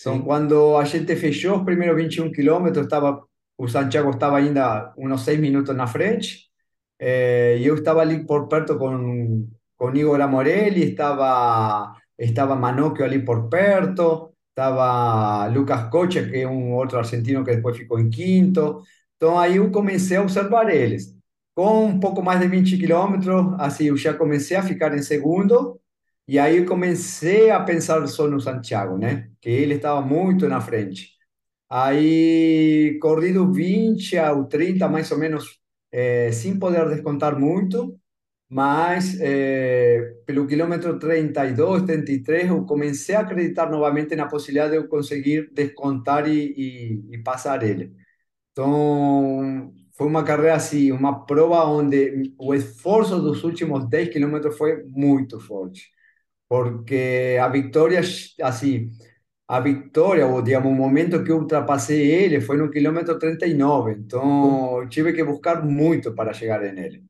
Então, 0.00 0.22
quando 0.22 0.76
a 0.78 0.84
gente 0.84 1.14
fechou 1.16 1.58
os 1.58 1.64
primeiros 1.64 1.96
21 1.96 2.32
quilômetros, 2.32 2.86
estava, 2.86 3.22
o 3.58 3.68
Santiago 3.68 4.10
estava 4.10 4.38
ainda 4.38 4.94
uns 4.96 5.22
seis 5.22 5.38
minutos 5.38 5.76
na 5.76 5.86
frente, 5.86 6.50
eh, 6.98 7.58
e 7.60 7.66
eu 7.66 7.76
estava 7.76 8.00
ali 8.00 8.24
por 8.26 8.48
perto 8.48 8.78
com, 8.78 9.46
com 9.76 9.94
Igor 9.96 10.20
Amorelli, 10.20 10.92
estava, 10.92 11.94
estava 12.18 12.56
Manocchio 12.56 13.04
ali 13.04 13.22
por 13.24 13.48
perto, 13.50 14.32
estava 14.50 15.46
Lucas 15.48 15.90
Coche, 15.90 16.30
que 16.30 16.38
é 16.42 16.48
um 16.48 16.72
outro 16.74 16.98
argentino 16.98 17.44
que 17.44 17.54
depois 17.56 17.76
ficou 17.76 17.98
em 18.00 18.10
quinto. 18.10 18.82
Então, 19.16 19.38
aí 19.38 19.56
eu 19.56 19.70
comecei 19.70 20.16
a 20.16 20.22
observar 20.22 20.70
eles. 20.70 21.14
Com 21.54 21.84
um 21.86 22.00
pouco 22.00 22.22
mais 22.22 22.40
de 22.40 22.48
20 22.48 22.76
quilômetros, 22.76 23.54
assim, 23.60 23.84
eu 23.86 23.96
já 23.96 24.12
comecei 24.14 24.56
a 24.56 24.62
ficar 24.62 24.92
em 24.96 25.02
segundo, 25.02 25.80
e 26.26 26.38
aí 26.38 26.64
comecei 26.64 27.50
a 27.50 27.60
pensar 27.60 28.04
só 28.08 28.26
no 28.28 28.40
Santiago, 28.40 28.98
né? 28.98 29.30
Que 29.40 29.50
ele 29.50 29.74
estava 29.74 30.02
muito 30.02 30.48
na 30.48 30.60
frente. 30.60 31.12
Aí, 31.70 32.98
corrido 33.02 33.52
20 33.52 34.18
ao 34.18 34.46
30, 34.46 34.88
mais 34.88 35.10
ou 35.12 35.18
menos, 35.18 35.60
é, 35.92 36.32
sem 36.32 36.58
poder 36.58 36.88
descontar 36.88 37.38
muito, 37.38 37.98
mas 38.48 39.18
é, 39.20 40.14
pelo 40.26 40.46
quilômetro 40.46 40.98
32, 40.98 41.82
33, 41.84 42.48
eu 42.50 42.64
comecei 42.66 43.14
a 43.16 43.20
acreditar 43.20 43.70
novamente 43.70 44.16
na 44.16 44.28
possibilidade 44.28 44.72
de 44.72 44.78
eu 44.78 44.88
conseguir 44.88 45.50
descontar 45.52 46.28
e, 46.28 47.02
e, 47.12 47.16
e 47.16 47.18
passar 47.22 47.62
ele. 47.64 47.94
Então, 48.52 49.72
foi 49.96 50.06
uma 50.06 50.24
carreira 50.24 50.54
assim, 50.54 50.92
uma 50.92 51.24
prova 51.26 51.64
onde 51.66 52.34
o 52.38 52.54
esforço 52.54 53.20
dos 53.20 53.44
últimos 53.44 53.88
10 53.88 54.08
quilômetros 54.10 54.56
foi 54.58 54.84
muito 54.84 55.40
forte, 55.40 55.90
porque 56.48 57.38
a 57.40 57.48
vitória, 57.48 58.00
assim, 58.42 58.90
a 59.48 59.60
vitória, 59.60 60.26
ou 60.26 60.42
digamos, 60.42 60.72
o 60.72 60.74
momento 60.74 61.22
que 61.24 61.30
eu 61.32 61.38
ultrapassei 61.38 62.10
ele 62.10 62.40
foi 62.40 62.56
no 62.56 62.70
quilômetro 62.70 63.18
39, 63.18 63.92
então 63.92 64.82
eu 64.82 64.88
que 65.14 65.24
buscar 65.24 65.64
muito 65.64 66.14
para 66.14 66.32
chegar 66.32 66.60
nele. 66.60 67.04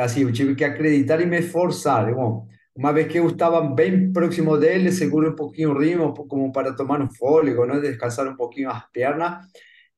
Assim, 0.00 0.22
eu 0.22 0.32
tive 0.32 0.54
que 0.54 0.64
acreditar 0.64 1.20
e 1.20 1.26
me 1.26 1.38
esforçar. 1.38 2.12
Bom, 2.14 2.46
vez 2.92 3.08
que 3.10 3.18
eu 3.18 3.28
estava 3.28 3.60
bem 3.62 4.12
próximo 4.12 4.56
dele, 4.56 4.92
seguro 4.92 5.30
um 5.30 5.36
pouquinho 5.36 5.70
o 5.72 5.78
ritmo, 5.78 6.14
como 6.14 6.52
para 6.52 6.72
tomar 6.74 7.00
um 7.02 7.10
fôlego, 7.10 7.66
né? 7.66 7.80
descansar 7.80 8.28
um 8.28 8.36
pouquinho 8.36 8.70
as 8.70 8.84
pernas, 8.92 9.44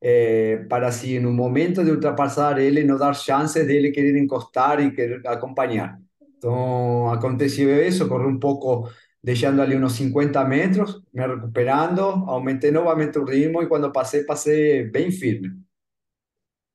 eh, 0.01 0.67
para 0.69 0.93
si 0.93 1.17
en 1.17 1.27
un 1.27 1.35
momento 1.37 1.85
de 1.85 1.91
ultrapassar 1.91 2.59
ele 2.59 2.85
não 2.85 2.97
dar 2.97 3.15
chances 3.15 3.67
dele 3.67 3.91
querer 3.91 4.17
encostar 4.17 4.81
e 4.81 4.93
querer 4.93 5.27
acompanhar. 5.27 6.01
Então 6.37 7.11
aconteceu 7.11 7.87
isso, 7.87 8.09
corri 8.09 8.27
um 8.27 8.39
pouco 8.39 8.89
deixando 9.23 9.61
ali 9.61 9.77
uns 9.77 9.93
50 9.95 10.45
metros, 10.45 11.03
me 11.13 11.27
recuperando, 11.27 12.01
aumentei 12.01 12.71
novamente 12.71 13.19
o 13.19 13.25
ritmo 13.25 13.63
e 13.63 13.69
quando 13.69 13.93
passei, 13.93 14.25
passei 14.25 14.85
bem 14.89 15.11
firme. 15.11 15.51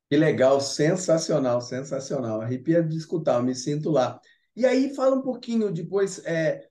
Que 0.10 0.18
legal, 0.18 0.62
sensacional, 0.62 1.62
sensacional. 1.62 2.42
Arrepia 2.42 2.84
de 2.84 2.96
escutar, 2.98 3.38
eu 3.38 3.44
me 3.44 3.56
sinto 3.56 3.90
lá. 3.90 4.20
E 4.56 4.66
aí, 4.66 4.94
fala 4.94 5.16
um 5.16 5.22
pouquinho 5.22 5.72
depois, 5.72 6.24
é, 6.26 6.68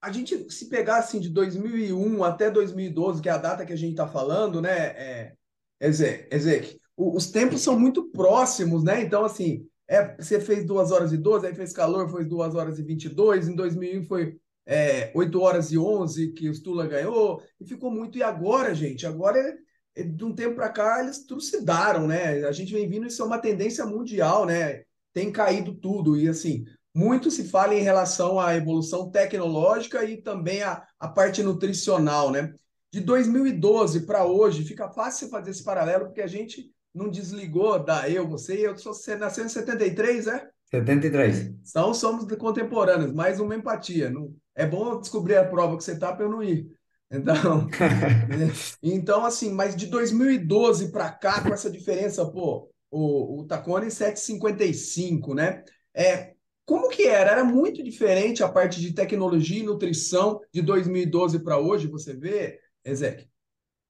a 0.00 0.12
gente 0.12 0.50
se 0.52 0.68
pegar 0.68 0.98
assim 0.98 1.18
de 1.18 1.28
2001 1.30 2.22
até 2.22 2.50
2012, 2.50 3.20
que 3.20 3.28
é 3.28 3.32
a 3.32 3.38
data 3.38 3.66
que 3.66 3.72
a 3.72 3.76
gente 3.76 3.92
está 3.92 4.06
falando, 4.06 4.62
né, 4.62 4.70
é, 4.70 5.37
Ezek, 5.80 6.80
os 6.96 7.30
tempos 7.30 7.62
são 7.62 7.78
muito 7.78 8.10
próximos, 8.10 8.82
né? 8.82 9.02
Então, 9.02 9.24
assim, 9.24 9.66
é, 9.86 10.16
você 10.16 10.40
fez 10.40 10.64
2 10.64 10.90
horas 10.90 11.12
e 11.12 11.16
12, 11.16 11.46
aí 11.46 11.54
fez 11.54 11.72
calor, 11.72 12.08
foi 12.10 12.24
2 12.24 12.54
horas 12.54 12.78
e 12.78 12.82
22, 12.82 13.48
em 13.48 13.54
2001 13.54 14.04
foi 14.04 14.36
é, 14.66 15.10
8 15.14 15.40
horas 15.40 15.72
e 15.72 15.78
11 15.78 16.32
que 16.32 16.48
o 16.48 16.54
Stula 16.54 16.86
ganhou, 16.86 17.42
e 17.58 17.64
ficou 17.64 17.90
muito. 17.90 18.18
E 18.18 18.22
agora, 18.22 18.74
gente, 18.74 19.06
agora, 19.06 19.38
é, 19.38 19.56
é, 19.96 20.02
de 20.02 20.24
um 20.24 20.34
tempo 20.34 20.56
para 20.56 20.68
cá, 20.68 21.02
eles 21.02 21.24
trucidaram, 21.24 22.06
né? 22.06 22.44
A 22.44 22.52
gente 22.52 22.72
vem 22.72 22.88
vindo, 22.88 23.06
isso 23.06 23.22
é 23.22 23.24
uma 23.24 23.38
tendência 23.38 23.86
mundial, 23.86 24.44
né? 24.44 24.82
Tem 25.14 25.32
caído 25.32 25.74
tudo, 25.74 26.18
e 26.18 26.28
assim, 26.28 26.64
muito 26.94 27.30
se 27.30 27.44
fala 27.48 27.74
em 27.74 27.82
relação 27.82 28.38
à 28.38 28.54
evolução 28.54 29.10
tecnológica 29.10 30.04
e 30.04 30.20
também 30.20 30.62
a, 30.62 30.86
a 31.00 31.08
parte 31.08 31.42
nutricional, 31.42 32.30
né? 32.30 32.52
De 32.90 33.00
2012 33.00 34.06
para 34.06 34.24
hoje, 34.24 34.64
fica 34.64 34.88
fácil 34.88 35.28
fazer 35.28 35.50
esse 35.50 35.62
paralelo, 35.62 36.06
porque 36.06 36.22
a 36.22 36.26
gente 36.26 36.70
não 36.94 37.08
desligou 37.10 37.78
da 37.78 38.08
eu, 38.08 38.26
você, 38.26 38.66
eu 38.66 38.76
sou, 38.76 38.94
você 38.94 39.14
nasceu 39.14 39.44
em 39.44 39.48
73, 39.48 40.26
é? 40.26 40.48
73. 40.70 41.54
Então 41.68 41.94
somos 41.94 42.24
contemporâneos, 42.36 43.12
mais 43.12 43.40
uma 43.40 43.54
empatia. 43.54 44.10
Não, 44.10 44.34
é 44.54 44.66
bom 44.66 45.00
descobrir 45.00 45.36
a 45.36 45.44
prova 45.44 45.76
que 45.76 45.84
você 45.84 45.92
está 45.92 46.12
para 46.12 46.24
eu 46.24 46.30
não 46.30 46.42
ir. 46.42 46.66
Então, 47.10 47.68
então, 48.82 49.24
assim, 49.24 49.50
mas 49.52 49.74
de 49.74 49.86
2012 49.86 50.90
para 50.90 51.10
cá, 51.10 51.42
com 51.42 51.52
essa 51.54 51.70
diferença, 51.70 52.26
pô, 52.26 52.70
o, 52.90 53.40
o 53.40 53.46
Tacone 53.46 53.90
755, 53.90 55.34
né? 55.34 55.62
É, 55.94 56.32
como 56.66 56.90
que 56.90 57.06
era? 57.06 57.30
Era 57.30 57.44
muito 57.44 57.82
diferente 57.82 58.42
a 58.42 58.48
parte 58.48 58.78
de 58.78 58.92
tecnologia 58.92 59.60
e 59.60 59.66
nutrição 59.66 60.40
de 60.52 60.60
2012 60.60 61.38
para 61.38 61.58
hoje, 61.58 61.86
você 61.86 62.14
vê, 62.14 62.60
Ezek? 62.90 63.26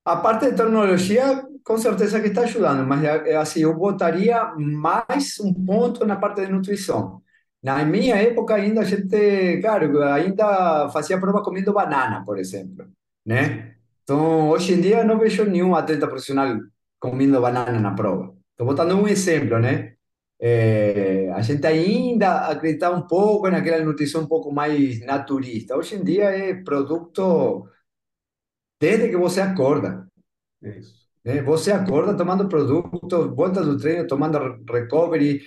A 0.05 0.17
parte 0.17 0.51
de 0.51 0.57
tecnologia, 0.57 1.45
com 1.63 1.77
certeza 1.79 2.21
que 2.21 2.29
está 2.29 2.43
ajudando, 2.43 2.87
mas 2.87 3.05
assim, 3.37 3.61
eu 3.61 3.75
botaria 3.75 4.55
mais 4.57 5.39
um 5.41 5.53
ponto 5.53 6.07
na 6.07 6.17
parte 6.17 6.47
de 6.47 6.53
nutrição. 6.53 7.23
Na 7.63 7.85
minha 7.85 8.17
época 8.17 8.55
ainda 8.55 8.81
a 8.81 8.85
gente, 8.85 9.61
claro, 9.61 10.03
ainda 10.03 10.89
fazia 10.91 11.21
prova 11.21 11.43
comendo 11.43 11.73
banana, 11.73 12.25
por 12.25 12.39
exemplo, 12.39 12.87
né? 13.27 13.75
Então, 14.03 14.49
hoje 14.49 14.75
em 14.75 14.81
dia 14.81 15.05
não 15.05 15.19
vejo 15.19 15.45
nenhum 15.45 15.75
atleta 15.75 16.07
profissional 16.07 16.59
comendo 16.99 17.41
banana 17.41 17.79
na 17.79 17.95
prova. 17.95 18.35
Estou 18.53 18.67
botando 18.67 18.95
um 18.95 19.07
exemplo, 19.07 19.59
né? 19.59 19.95
É, 20.41 21.31
a 21.35 21.43
gente 21.43 21.67
ainda 21.67 22.49
acredita 22.49 22.91
um 22.91 23.03
pouco 23.03 23.51
naquela 23.51 23.85
nutrição 23.85 24.23
um 24.23 24.27
pouco 24.27 24.53
mais 24.53 25.05
naturista. 25.05 25.77
Hoje 25.77 25.97
em 25.97 26.05
dia 26.05 26.25
é 26.31 26.55
produto 26.55 27.69
desde 28.81 29.09
que 29.09 29.17
você 29.17 29.41
acorda. 29.41 30.07
É 30.62 30.79
isso. 30.79 30.95
Né? 31.25 31.43
Você 31.43 31.73
acorda 31.73 32.17
tomando 32.17 32.49
produto, 32.49 33.35
volta 33.35 33.62
do 33.62 33.77
treino 33.79 34.07
tomando 34.07 34.38
recovery, 34.71 35.43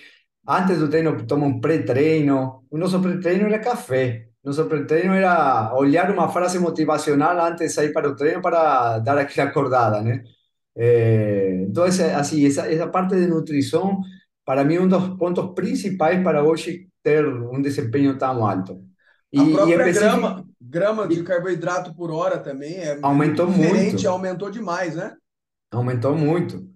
antes 0.46 0.78
do 0.78 0.88
treino 0.88 1.26
toma 1.26 1.46
um 1.46 1.60
pré-treino. 1.60 2.64
O 2.70 2.78
nosso 2.78 3.00
pré-treino 3.00 3.46
era 3.46 3.58
café. 3.58 4.28
Nosso 4.44 4.64
pré-treino 4.66 5.14
era 5.14 5.74
olhar 5.74 6.10
uma 6.10 6.28
frase 6.28 6.58
motivacional 6.58 7.38
antes 7.38 7.68
de 7.68 7.68
sair 7.68 7.92
para 7.92 8.08
o 8.08 8.16
treino 8.16 8.42
para 8.42 8.98
dar 8.98 9.18
aquela 9.18 9.50
acordada, 9.50 10.02
né? 10.02 10.24
É, 10.74 11.66
então, 11.68 11.84
assim, 11.84 12.46
essa, 12.46 12.66
essa 12.66 12.86
parte 12.88 13.14
de 13.14 13.26
nutrição 13.26 14.00
para 14.44 14.64
mim, 14.64 14.78
um 14.78 14.88
dos 14.88 15.16
pontos 15.16 15.54
principais 15.54 16.22
para 16.22 16.42
hoje 16.42 16.88
ter 17.02 17.26
um 17.26 17.60
desempenho 17.60 18.18
tão 18.18 18.44
alto. 18.44 18.82
E, 19.32 19.40
a 19.40 19.44
própria 19.44 19.88
e 19.88 19.92
grama, 19.92 20.44
grama 20.68 21.06
de 21.08 21.22
carboidrato 21.22 21.94
por 21.94 22.10
hora 22.10 22.38
também 22.38 22.74
é 22.74 22.98
aumentou 23.02 23.48
muito. 23.50 24.08
aumentou 24.08 24.50
demais, 24.50 24.94
né? 24.94 25.14
Aumentou 25.70 26.14
muito. 26.16 26.68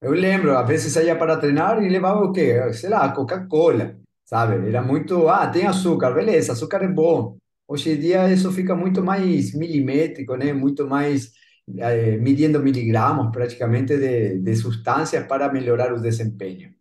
Eu 0.00 0.12
lembro, 0.12 0.56
às 0.56 0.66
vezes 0.66 0.92
saía 0.92 1.16
para 1.16 1.36
treinar 1.36 1.82
e 1.82 1.88
levava 1.88 2.20
o 2.20 2.32
quê? 2.32 2.72
Sei 2.72 2.90
lá, 2.90 3.10
Coca-Cola, 3.12 3.96
sabe? 4.24 4.68
Era 4.68 4.82
muito, 4.82 5.28
ah, 5.28 5.46
tem 5.46 5.66
açúcar, 5.66 6.12
beleza, 6.12 6.52
açúcar 6.52 6.82
é 6.82 6.88
bom. 6.88 7.36
Hoje 7.68 7.92
em 7.92 8.00
dia 8.00 8.32
isso 8.32 8.50
fica 8.52 8.74
muito 8.74 9.02
mais 9.02 9.54
milimétrico, 9.54 10.36
né? 10.36 10.52
Muito 10.52 10.86
mais 10.86 11.30
eh, 11.78 12.16
medindo 12.18 12.60
miligramas 12.60 13.30
praticamente 13.32 13.96
de, 13.96 14.38
de 14.38 14.56
substâncias 14.56 15.26
para 15.26 15.52
melhorar 15.52 15.92
o 15.92 16.00
desempenho. 16.00 16.72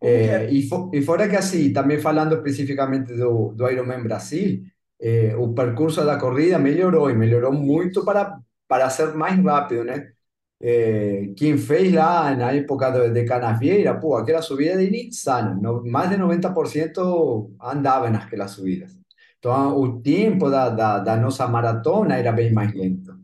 É, 0.00 0.50
e, 0.50 0.68
for, 0.68 0.90
e 0.94 1.02
fora 1.02 1.28
que 1.28 1.36
assim, 1.36 1.72
também 1.72 1.98
falando 1.98 2.34
especificamente 2.36 3.14
do, 3.14 3.52
do 3.52 3.68
Ironman 3.68 4.02
Brasil, 4.02 4.62
é, 5.00 5.36
o 5.36 5.52
percurso 5.54 6.04
da 6.04 6.18
corrida 6.18 6.58
melhorou 6.58 7.10
e 7.10 7.14
melhorou 7.14 7.52
muito 7.52 8.04
para, 8.04 8.38
para 8.66 8.90
ser 8.90 9.14
mais 9.14 9.38
rápido, 9.42 9.84
né? 9.84 10.12
É, 10.60 11.32
quem 11.36 11.56
fez 11.56 11.92
lá 11.92 12.34
na 12.34 12.52
época 12.52 12.90
de, 12.90 13.10
de 13.10 13.24
Canavieira, 13.24 13.98
pô, 13.98 14.16
aquela 14.16 14.42
subida 14.42 14.72
era 14.72 14.82
insana, 14.82 15.54
no, 15.54 15.84
mais 15.86 16.10
de 16.10 16.16
90% 16.16 17.54
andava 17.60 18.10
naquelas 18.10 18.50
subidas. 18.52 18.98
Então, 19.38 19.78
o 19.78 20.02
tempo 20.02 20.50
da, 20.50 20.68
da, 20.68 20.98
da 20.98 21.16
nossa 21.16 21.46
maratona 21.46 22.16
era 22.16 22.32
bem 22.32 22.52
mais 22.52 22.74
lento. 22.74 23.16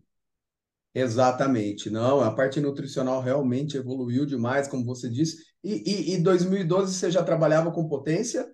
Exatamente, 0.95 1.91
não, 1.91 2.21
a 2.21 2.31
parte 2.31 2.61
nutricional 2.61 3.21
realmente 3.21 3.77
evoluiu 3.77 4.25
demais, 4.25 4.69
como 4.69 4.85
você 4.85 5.11
disse. 5.11 5.43
E, 5.63 6.15
em 6.15 6.23
2012 6.23 6.95
você 6.95 7.11
já 7.11 7.25
trabalhava 7.25 7.73
com 7.73 7.89
potência? 7.89 8.49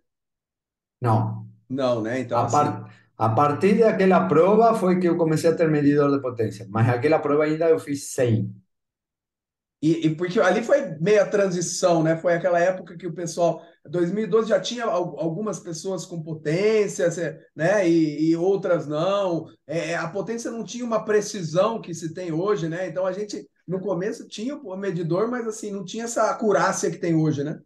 Não. 0.99 1.47
Não, 1.69 2.01
né? 2.01 2.19
Então, 2.21 2.39
a, 2.39 2.45
assim... 2.45 2.57
par... 2.57 2.95
a 3.21 3.29
partir 3.29 3.79
daquela 3.79 4.27
prova 4.27 4.75
foi 4.75 4.99
que 4.99 5.07
eu 5.07 5.15
comecei 5.15 5.51
a 5.51 5.55
ter 5.55 5.69
medidor 5.69 6.11
de 6.11 6.23
potência, 6.23 6.67
mas 6.71 6.89
aquela 6.89 7.19
prova 7.19 7.45
ainda 7.45 7.69
eu 7.69 7.79
fiz 7.79 8.13
100. 8.13 8.51
E, 9.83 10.07
e, 10.07 10.15
porque 10.15 10.41
ali 10.41 10.63
foi 10.63 10.97
meia 10.99 11.27
transição, 11.27 12.03
né? 12.03 12.17
Foi 12.17 12.33
aquela 12.33 12.59
época 12.59 12.97
que 12.97 13.07
o 13.07 13.13
pessoal. 13.13 13.63
2012 13.85 14.49
já 14.49 14.59
tinha 14.59 14.85
algumas 14.85 15.61
pessoas 15.61 16.07
com 16.07 16.23
potência, 16.23 17.39
né? 17.55 17.87
E, 17.87 18.31
e 18.31 18.37
outras 18.37 18.87
não. 18.87 19.49
É, 19.67 19.95
a 19.97 20.09
potência 20.09 20.51
não 20.51 20.65
tinha 20.65 20.85
uma 20.85 21.05
precisão 21.05 21.79
que 21.79 21.93
se 21.93 22.15
tem 22.15 22.33
hoje, 22.33 22.71
né? 22.71 22.89
Então 22.89 23.05
a 23.05 23.13
gente, 23.13 23.47
no 23.69 23.81
começo, 23.81 24.27
tinha 24.29 24.57
o 24.57 24.77
medidor, 24.79 25.31
mas 25.31 25.47
assim, 25.47 25.71
não 25.71 25.85
tinha 25.85 26.05
essa 26.05 26.31
acurácia 26.31 26.91
que 26.91 26.97
tem 26.97 27.15
hoje, 27.15 27.45
né? 27.45 27.61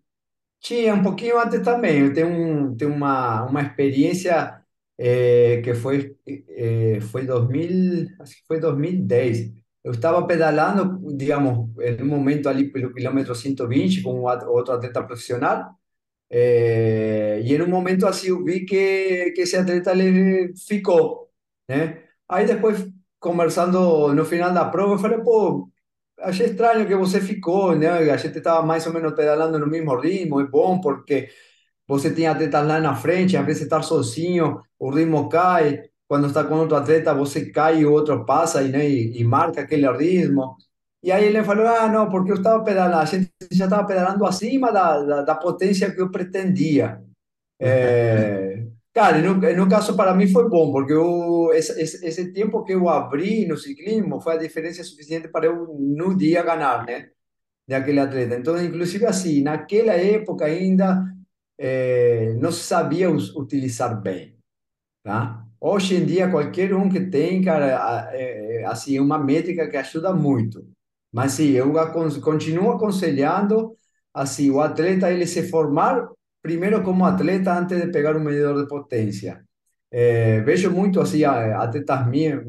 Tinha, 0.59 0.97
um 0.97 1.03
pouquinho 1.03 1.41
antes 1.41 1.63
também. 1.63 2.01
Eu 2.01 2.13
tenho, 2.13 2.29
um, 2.29 2.77
tenho 2.77 2.93
uma, 2.93 3.45
uma 3.45 3.63
experiência 3.63 4.64
é, 4.99 5.61
que 5.63 5.75
foi, 5.75 6.17
é, 6.27 7.01
foi 7.01 7.27
2000, 7.27 8.09
acho 8.21 8.37
que 8.37 8.47
foi 8.47 8.61
2010 8.61 9.65
eu 9.85 9.93
estava 9.93 10.27
pedalando, 10.27 10.99
digamos, 11.15 11.69
em 11.79 12.03
um 12.03 12.07
momento 12.07 12.49
ali 12.49 12.73
pelo 12.73 12.93
quilômetro 12.95 13.35
120 13.35 14.03
com 14.03 14.23
outro 14.23 14.73
atleta 14.73 15.03
profissional, 15.05 15.75
é, 16.31 17.41
e 17.45 17.55
em 17.55 17.63
um 17.63 17.69
momento 17.69 18.07
assim 18.07 18.29
eu 18.29 18.43
vi 18.45 18.65
que, 18.65 19.33
que 19.33 19.43
esse 19.43 19.57
atleta 19.57 19.93
ele 19.93 20.55
ficou, 20.67 21.31
né? 21.69 22.03
Aí 22.29 22.47
depois, 22.47 22.87
conversando 23.21 24.15
no 24.15 24.25
final 24.25 24.53
da 24.55 24.65
prova, 24.65 24.95
eu 24.95 24.99
falei, 24.99 25.19
pô, 25.21 25.71
achei 26.21 26.47
estranho 26.47 26.87
que 26.87 26.97
você 26.97 27.21
ficou, 27.21 27.77
né? 27.77 27.89
A 28.11 28.17
gente 28.17 28.39
estava 28.39 28.65
mais 28.67 28.87
ou 28.87 28.93
menos 28.93 29.15
pedalando 29.15 29.59
no 29.59 29.67
mesmo 29.67 29.97
ritmo, 30.01 30.41
é 30.41 30.47
bom 30.47 30.81
porque 30.81 31.29
você 31.87 32.11
tem 32.11 32.27
atletas 32.27 32.67
lá 32.67 32.81
na 32.81 32.95
frente, 32.95 33.37
às 33.37 33.45
vezes 33.45 33.63
estar 33.63 33.83
sozinho, 33.83 34.61
o 34.79 34.91
ritmo 34.91 35.29
cai, 35.29 35.83
quando 36.09 36.27
está 36.27 36.45
com 36.45 36.55
outro 36.55 36.77
atleta, 36.77 37.15
você 37.15 37.51
cai 37.51 37.81
e 37.81 37.87
o 37.87 37.93
outro 37.93 38.25
passa 38.25 38.63
e, 38.63 38.69
né, 38.69 38.89
e, 38.89 39.21
e 39.21 39.25
marca 39.25 39.61
aquele 39.61 39.91
ritmo. 39.93 40.57
E 41.03 41.13
aí 41.13 41.27
ele 41.27 41.45
falou, 41.45 41.67
ah, 41.67 41.89
não, 41.89 42.09
porque 42.09 42.33
eu 42.33 42.37
estava 42.37 42.65
pedalando, 42.65 42.97
a 42.97 43.05
gente 43.05 43.31
já 43.53 43.65
estava 43.65 43.87
pedalando 43.87 44.25
acima 44.25 44.73
da, 44.73 45.03
da, 45.03 45.23
da, 45.23 45.35
potência 45.35 45.91
que 45.91 46.01
eu 46.01 46.11
pretendia. 46.11 47.03
É, 47.61 48.65
cara, 48.93 49.19
no, 49.19 49.35
no 49.35 49.69
caso 49.69 49.95
para 49.97 50.15
mim 50.15 50.27
foi 50.29 50.49
bom, 50.49 50.73
porque 50.73 50.93
eu, 50.95 51.51
esse, 51.53 51.79
esse, 51.83 52.33
tempo 52.33 52.65
que 52.65 52.73
eu 52.73 52.89
abri 52.89 53.47
no 53.47 53.57
ciclismo 53.57 54.21
foi 54.21 54.35
a 54.35 54.39
diferença 54.39 54.83
suficiente 54.83 55.29
para 55.29 55.47
eu 55.47 55.67
no 55.79 56.17
dia 56.17 56.43
ganhar, 56.43 56.87
né? 56.87 57.11
De 57.69 57.75
aquele 57.75 58.01
atleta. 58.01 58.37
Então, 58.37 58.63
inclusive 58.63 59.05
assim, 59.07 59.43
naquela 59.43 59.93
época 59.93 60.47
ainda 60.47 61.14
é, 61.59 62.35
não 62.35 62.53
se 62.53 62.65
sabia 62.65 63.11
utilizar 63.11 64.01
bem, 64.01 64.37
tá? 65.03 65.45
Hoje 65.61 65.97
em 65.97 66.07
dia, 66.07 66.31
qualquer 66.31 66.75
um 66.75 66.89
que 66.91 67.01
tem, 67.11 67.43
cara, 67.43 68.11
é, 68.15 68.65
assim, 68.67 68.99
uma 69.01 69.19
métrica 69.19 69.69
que 69.69 69.77
ajuda 69.77 70.13
muito. 70.15 70.67
Mas 71.13 71.33
sim, 71.33 71.51
eu 71.51 71.73
continuo 72.23 72.73
aconselhando, 72.73 73.77
assim, 74.13 74.51
o 74.51 74.61
atleta 74.61 75.11
ele 75.13 75.27
se 75.27 75.49
formar 75.49 76.09
primeiro 76.43 76.83
como 76.83 77.07
atleta 77.07 77.59
antes 77.59 77.81
de 77.81 77.91
pegar 77.91 78.17
um 78.17 78.21
medidor 78.21 78.63
de 78.63 78.69
potência. 78.69 79.43
É, 79.91 80.41
vejo 80.41 80.71
muito 80.71 81.01
assim 81.01 81.25
atletas 81.25 82.01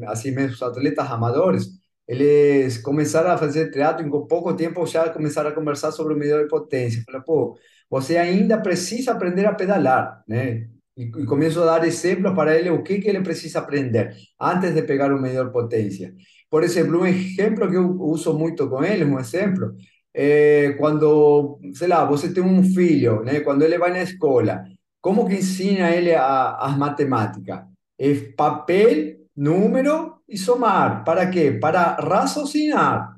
assim 0.08 0.32
mesmo 0.32 0.66
atletas 0.66 1.10
amadores, 1.10 1.68
eles 2.08 2.78
começaram 2.78 3.30
a 3.30 3.38
fazer 3.38 3.70
triatlo 3.70 4.08
com 4.10 4.26
pouco 4.26 4.54
tempo 4.54 4.84
já 4.86 5.08
começaram 5.10 5.50
a 5.50 5.52
conversar 5.54 5.92
sobre 5.92 6.14
o 6.14 6.16
medidor 6.18 6.42
de 6.42 6.48
potência. 6.48 7.02
Falei, 7.06 7.22
pô, 7.22 7.56
você 7.90 8.18
ainda 8.18 8.58
precisa 8.60 9.12
aprender 9.12 9.46
a 9.46 9.54
pedalar, 9.54 10.22
né? 10.26 10.68
y, 10.96 11.04
y 11.04 11.24
comienzo 11.26 11.62
a 11.62 11.66
dar 11.66 11.84
ejemplos 11.84 12.34
para 12.34 12.56
él 12.56 12.70
o 12.70 12.82
qué 12.82 12.98
que 12.98 13.10
ele 13.10 13.20
precisa 13.20 13.60
aprender 13.60 14.16
antes 14.38 14.74
de 14.74 14.82
pegar 14.82 15.12
un 15.12 15.20
medidor 15.20 15.52
potência. 15.52 16.14
Por 16.48 16.64
exemplo, 16.64 17.00
um 17.00 17.06
exemplo 17.06 17.68
que 17.68 17.76
eu 17.76 18.00
uso 18.00 18.32
muito 18.34 18.68
com 18.68 18.82
ele, 18.82 19.04
um 19.04 19.18
exemplo, 19.18 19.74
é 20.14 20.74
quando, 20.78 21.60
sei 21.74 21.88
lá, 21.88 22.04
você 22.04 22.32
tem 22.32 22.42
um 22.42 22.62
filho, 22.62 23.22
né? 23.22 23.40
Quando 23.40 23.62
ele 23.62 23.76
vai 23.76 23.90
na 23.90 24.02
escola, 24.02 24.64
como 25.00 25.28
que 25.28 25.34
ensina 25.34 25.90
ele 25.90 26.14
as 26.14 26.76
matemáticas? 26.78 27.64
É 27.98 28.14
papel, 28.36 29.16
número 29.36 30.16
e 30.28 30.38
somar. 30.38 31.04
Para 31.04 31.26
quê? 31.28 31.52
Para 31.52 31.96
raciocinar. 31.96 33.16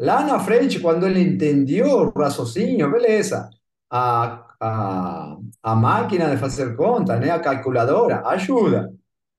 Lá 0.00 0.24
na 0.24 0.40
frente, 0.40 0.80
quando 0.80 1.06
ele 1.06 1.20
entendeu 1.20 1.86
o 1.86 2.10
raciocínio, 2.10 2.90
beleza. 2.90 3.50
A, 3.92 4.46
a, 4.60 5.36
a 5.62 5.74
máquina 5.76 6.30
de 6.30 6.38
fazer 6.38 6.74
conta, 6.76 7.18
né? 7.18 7.30
a 7.30 7.38
calculadora, 7.38 8.26
ajuda. 8.26 8.90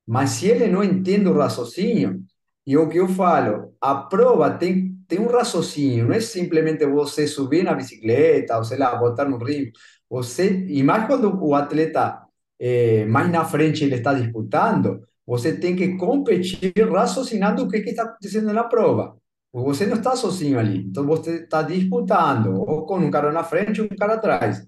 Mas 0.06 0.32
se 0.32 0.48
ele 0.48 0.68
não 0.68 0.84
entende 0.84 1.28
o 1.28 1.38
raciocínio, 1.38 2.24
e 2.66 2.78
o 2.78 2.88
que 2.88 2.98
eu 2.98 3.08
falo, 3.10 3.74
a 3.82 3.96
prova 3.96 4.52
tem, 4.52 4.98
tem 5.08 5.20
um 5.20 5.28
raciocínio, 5.28 6.06
não 6.08 6.14
é 6.14 6.20
simplesmente 6.20 6.86
você 6.86 7.28
subir 7.28 7.64
na 7.64 7.74
bicicleta, 7.74 8.58
ou 8.58 8.64
sei 8.64 8.78
lá, 8.78 8.96
botar 8.96 9.26
no 9.26 9.38
rio. 9.38 9.72
Você, 10.10 10.66
e 10.68 10.84
mais 10.84 11.08
quando 11.08 11.44
o 11.44 11.56
atleta 11.56 12.22
é, 12.60 13.06
mais 13.06 13.30
na 13.32 13.44
frente 13.46 13.84
ele 13.84 13.96
está 13.96 14.14
disputando, 14.14 15.06
você 15.26 15.58
tem 15.58 15.76
que 15.76 15.98
competir 15.98 16.74
raciocinando 16.90 17.64
o 17.64 17.70
que, 17.70 17.82
que 17.82 17.90
está 17.92 18.04
acontecendo 18.04 18.54
na 18.54 18.64
prova. 18.64 19.18
Você 19.54 19.86
não 19.86 19.98
está 19.98 20.16
sozinho 20.16 20.58
ali, 20.58 20.80
então 20.80 21.06
você 21.06 21.44
está 21.44 21.62
disputando, 21.62 22.60
ou 22.60 22.88
com 22.88 22.98
um 22.98 23.12
cara 23.12 23.32
na 23.32 23.44
frente 23.44 23.82
ou 23.82 23.88
um 23.90 23.96
cara 23.96 24.16
atrás. 24.16 24.68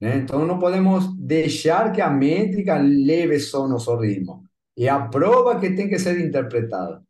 Né? 0.00 0.16
Então 0.16 0.46
não 0.46 0.58
podemos 0.58 1.14
deixar 1.18 1.92
que 1.92 2.00
a 2.00 2.08
métrica 2.08 2.78
leve 2.78 3.38
só 3.38 3.68
nosso 3.68 3.94
ritmo. 3.96 4.44
É 4.76 4.88
a 4.88 5.06
prova 5.06 5.60
que 5.60 5.70
tem 5.76 5.88
que 5.88 5.98
ser 5.98 6.18
interpretada. 6.18 7.02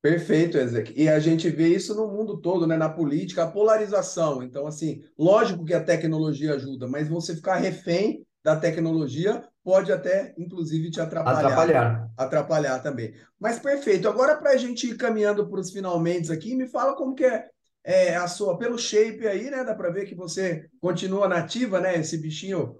Perfeito, 0.00 0.56
Ezek. 0.56 0.92
E 0.96 1.08
a 1.08 1.18
gente 1.20 1.48
vê 1.50 1.68
isso 1.68 1.94
no 1.94 2.08
mundo 2.08 2.40
todo, 2.40 2.66
né? 2.66 2.76
Na 2.76 2.88
política, 2.88 3.44
a 3.44 3.50
polarização. 3.50 4.42
Então, 4.42 4.66
assim, 4.66 5.00
lógico 5.16 5.64
que 5.64 5.74
a 5.74 5.82
tecnologia 5.82 6.54
ajuda, 6.54 6.88
mas 6.88 7.08
você 7.08 7.36
ficar 7.36 7.56
refém 7.56 8.26
da 8.42 8.56
tecnologia 8.56 9.44
pode 9.64 9.92
até, 9.92 10.34
inclusive, 10.36 10.90
te 10.90 11.00
atrapalhar. 11.00 11.38
Atrapalhar. 11.38 12.10
Atrapalhar 12.16 12.78
também. 12.82 13.14
Mas 13.38 13.58
perfeito. 13.58 14.08
Agora, 14.08 14.36
para 14.36 14.50
a 14.50 14.56
gente 14.56 14.88
ir 14.88 14.96
caminhando 14.96 15.48
para 15.48 15.60
os 15.60 15.70
finalmente 15.70 16.32
aqui, 16.32 16.54
me 16.54 16.68
fala 16.68 16.94
como 16.94 17.14
que 17.14 17.24
é, 17.24 17.48
é, 17.84 18.16
a 18.16 18.26
sua, 18.26 18.58
pelo 18.58 18.78
shape 18.78 19.26
aí, 19.26 19.50
né? 19.50 19.64
Dá 19.64 19.74
para 19.74 19.90
ver 19.90 20.06
que 20.06 20.14
você 20.14 20.68
continua 20.80 21.28
nativa, 21.28 21.80
né? 21.80 21.98
Esse 21.98 22.18
bichinho 22.18 22.76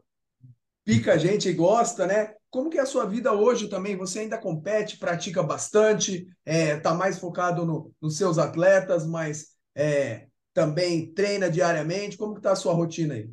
pica 0.85 1.15
a 1.15 1.19
gente 1.19 1.49
e 1.49 1.53
gosta, 1.53 2.07
né? 2.07 2.35
Como 2.51 2.69
que 2.69 2.79
é 2.79 2.83
a 2.83 2.87
sua 2.87 3.07
vida 3.07 3.33
hoje 3.33 3.69
também? 3.69 3.97
Você 3.97 4.21
ainda 4.21 4.37
compete, 4.37 4.99
pratica 4.99 5.43
bastante, 5.43 6.27
está 6.45 6.91
é, 6.91 6.95
mais 6.95 7.19
focado 7.19 7.65
no, 7.65 7.93
nos 8.01 8.17
seus 8.17 8.39
atletas, 8.39 9.07
mas 9.07 9.53
é, 9.75 10.27
também 10.53 11.13
treina 11.15 11.51
diariamente. 11.51 12.17
Como 12.17 12.35
que 12.35 12.41
está 12.41 12.53
a 12.53 12.57
sua 12.57 12.75
rotina 12.75 13.15
aí? 13.15 13.31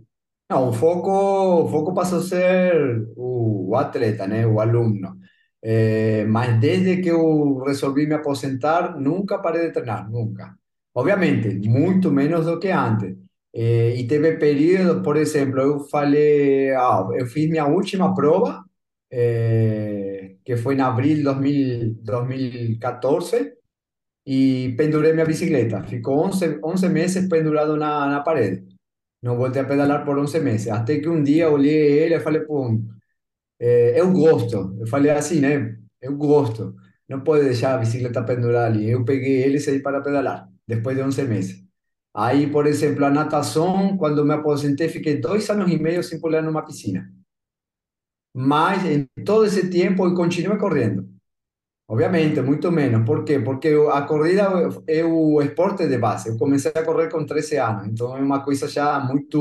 Não, 0.49 0.69
o 0.69 0.73
foco, 0.73 1.11
o 1.65 1.67
foco 1.69 1.93
passou 1.93 2.19
a 2.19 2.23
ser 2.23 3.07
o, 3.15 3.69
o 3.71 3.75
atleta, 3.75 4.25
né? 4.27 4.47
O 4.47 4.59
aluno. 4.59 5.17
É, 5.61 6.25
mas 6.25 6.59
desde 6.59 7.01
que 7.01 7.09
eu 7.09 7.59
resolvi 7.59 8.07
me 8.07 8.15
aposentar, 8.15 8.97
nunca 8.99 9.37
parei 9.39 9.67
de 9.67 9.73
treinar, 9.73 10.09
nunca. 10.09 10.55
Obviamente, 10.93 11.49
muito 11.69 12.11
menos 12.11 12.45
do 12.45 12.59
que 12.59 12.69
antes. 12.69 13.15
É, 13.53 13.95
e 13.95 14.07
teve 14.07 14.37
períodos, 14.37 15.03
por 15.03 15.17
exemplo, 15.17 15.59
eu 15.61 15.79
falei, 15.89 16.71
ah, 16.75 17.07
eu 17.15 17.25
fiz 17.27 17.49
minha 17.49 17.65
última 17.67 18.13
prova 18.15 18.63
eh, 19.11 20.37
que 20.45 20.55
fue 20.57 20.73
en 20.75 20.81
abril 20.81 21.23
2000, 21.23 21.97
2014, 22.03 23.57
y 24.25 24.69
penduré 24.75 25.13
mi 25.13 25.23
bicicleta. 25.25 25.83
Ficó 25.85 26.13
11, 26.21 26.59
11 26.63 26.89
meses 26.89 27.27
pendurado 27.29 27.77
na, 27.77 28.07
na 28.07 28.23
parede. 28.23 28.68
Não 29.21 29.37
voltei 29.37 29.61
a 29.61 29.65
pedalar 29.65 30.05
por 30.05 30.17
11 30.17 30.39
meses. 30.39 30.67
Até 30.69 30.99
que 30.99 31.09
um 31.09 31.23
dia 31.23 31.49
olhei 31.49 31.73
ele 31.99 32.15
e 32.15 32.19
falei, 32.19 32.41
pum, 32.41 32.87
é, 33.59 33.99
eu 33.99 34.11
gosto. 34.11 34.77
Eu 34.79 34.87
falei 34.87 35.11
assim, 35.11 35.39
né? 35.39 35.77
Eu 36.01 36.15
gosto. 36.17 36.75
Não 37.07 37.21
pode 37.21 37.45
deixar 37.45 37.75
a 37.75 37.77
bicicleta 37.79 38.23
pendurada 38.23 38.67
ali. 38.67 38.89
Eu 38.89 39.03
peguei 39.05 39.43
ele 39.43 39.57
e 39.57 39.59
saí 39.59 39.81
para 39.81 40.01
pedalar, 40.01 40.47
depois 40.67 40.95
de 40.97 41.03
11 41.03 41.23
meses. 41.23 41.63
Aí, 42.13 42.47
por 42.51 42.67
exemplo, 42.67 43.05
a 43.05 43.09
natação, 43.09 43.97
quando 43.97 44.25
me 44.25 44.33
aposentei, 44.33 44.89
fiquei 44.89 45.19
dois 45.19 45.49
anos 45.49 45.71
e 45.71 45.77
meio 45.79 46.03
sem 46.03 46.19
pular 46.19 46.41
numa 46.41 46.65
piscina 46.65 47.09
mas 48.33 48.85
em 48.85 49.07
todo 49.25 49.45
esse 49.45 49.69
tempo 49.69 50.05
eu 50.05 50.15
continuo 50.15 50.57
correndo. 50.57 51.09
Obviamente, 51.93 52.41
muito 52.41 52.71
menos. 52.71 53.03
Por 53.05 53.23
quê? 53.25 53.39
Porque 53.39 53.69
a 53.91 54.01
corrida 54.03 54.43
é 54.87 55.03
o 55.03 55.41
esporte 55.41 55.87
de 55.87 55.97
base. 55.97 56.29
Eu 56.29 56.37
comecei 56.37 56.71
a 56.75 56.85
correr 56.85 57.09
com 57.09 57.25
13 57.25 57.57
anos, 57.57 57.87
então 57.87 58.15
é 58.15 58.21
uma 58.21 58.43
coisa 58.43 58.67
já 58.67 58.99
muito 58.99 59.39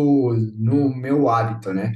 no 0.57 0.89
meu 0.95 1.29
hábito, 1.29 1.73
né? 1.75 1.93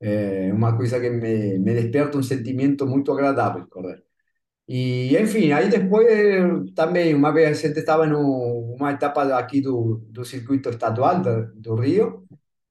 É 0.00 0.52
uma 0.52 0.76
coisa 0.76 1.00
que 1.00 1.10
me, 1.10 1.58
me 1.58 1.74
desperta 1.74 2.18
um 2.18 2.22
sentimento 2.22 2.86
muito 2.86 3.12
agradável 3.12 3.66
correr. 3.68 4.02
E, 4.68 5.16
enfim, 5.18 5.52
aí 5.52 5.68
depois 5.70 6.06
também, 6.74 7.14
uma 7.14 7.32
vez 7.32 7.58
a 7.58 7.68
gente 7.68 7.78
estava 7.80 8.06
numa 8.06 8.92
etapa 8.92 9.22
aqui 9.38 9.60
do, 9.60 9.96
do 10.10 10.24
circuito 10.24 10.70
estadual 10.70 11.20
do, 11.22 11.54
do 11.56 11.74
Rio, 11.76 12.23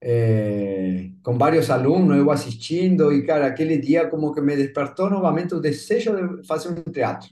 eh, 0.05 1.13
con 1.21 1.37
varios 1.37 1.69
alumnos, 1.69 2.17
eu 2.17 2.29
assistindo, 2.29 3.11
e 3.13 3.25
cara, 3.25 3.47
aquele 3.47 3.77
dia 3.77 4.09
como 4.09 4.33
que 4.33 4.41
me 4.41 4.55
despertou 4.55 5.09
novamente 5.09 5.55
o 5.55 5.61
desejo 5.61 6.41
de 6.41 6.45
fazer 6.47 6.69
um 6.69 6.91
teatro. 6.91 7.29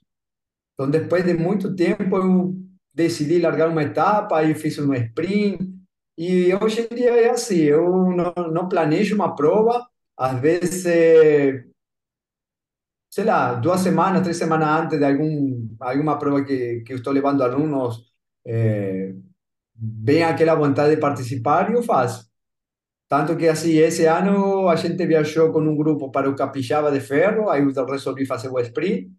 Então, 0.73 0.89
depois 0.89 1.25
de 1.25 1.34
muito 1.34 1.75
tempo, 1.75 2.17
eu 2.17 2.55
decidi 2.93 3.39
largar 3.39 3.69
uma 3.69 3.84
etapa, 3.84 4.38
aí 4.39 4.55
fiz 4.55 4.79
um 4.79 4.93
sprint, 4.93 5.69
e 6.17 6.53
hoje 6.55 6.88
em 6.89 6.95
dia 6.95 7.12
é 7.12 7.29
assim, 7.31 7.57
eu 7.60 7.89
não, 8.13 8.34
não 8.51 8.69
planejo 8.69 9.15
uma 9.15 9.36
prova, 9.36 9.86
às 10.17 10.39
vezes, 10.39 10.86
sei 13.10 13.25
lá, 13.25 13.53
duas 13.55 13.81
semanas, 13.81 14.21
três 14.23 14.38
semanas 14.38 14.84
antes 14.86 14.97
de 14.99 15.05
algum, 15.05 15.67
alguma 15.79 16.17
prova 16.17 16.43
que, 16.45 16.81
que 16.81 16.93
eu 16.93 16.97
estou 16.97 17.13
levando 17.13 17.43
alunos, 17.43 18.05
é, 18.45 19.13
vem 19.75 20.23
aquela 20.23 20.55
vontade 20.55 20.95
de 20.95 21.01
participar 21.01 21.69
e 21.71 21.73
eu 21.73 21.84
faço. 21.84 22.31
Tanto 23.12 23.36
que 23.36 23.45
assim, 23.50 23.74
esse 23.74 24.06
ano 24.06 24.69
a 24.69 24.76
gente 24.78 25.06
viajou 25.06 25.52
com 25.52 25.60
um 25.60 25.76
grupo 25.76 26.10
para 26.10 26.30
o 26.30 26.36
Capixaba 26.36 26.89
de 26.93 27.02
Ferro, 27.02 27.50
aí 27.50 27.62
eu 27.62 27.86
resolvi 27.86 28.26
fazer 28.26 28.47
o 28.50 28.58
sprint. 28.60 29.12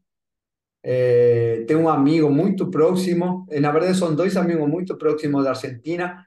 É, 0.83 1.65
tem 1.67 1.77
um 1.77 1.91
amigo 1.91 2.31
muito 2.31 2.71
próximo, 2.71 3.47
na 3.61 3.71
verdade 3.71 3.99
são 3.99 4.15
dois 4.15 4.35
amigos 4.37 4.67
muito 4.67 4.97
próximos 4.97 5.45
da 5.45 5.51
Argentina, 5.51 6.27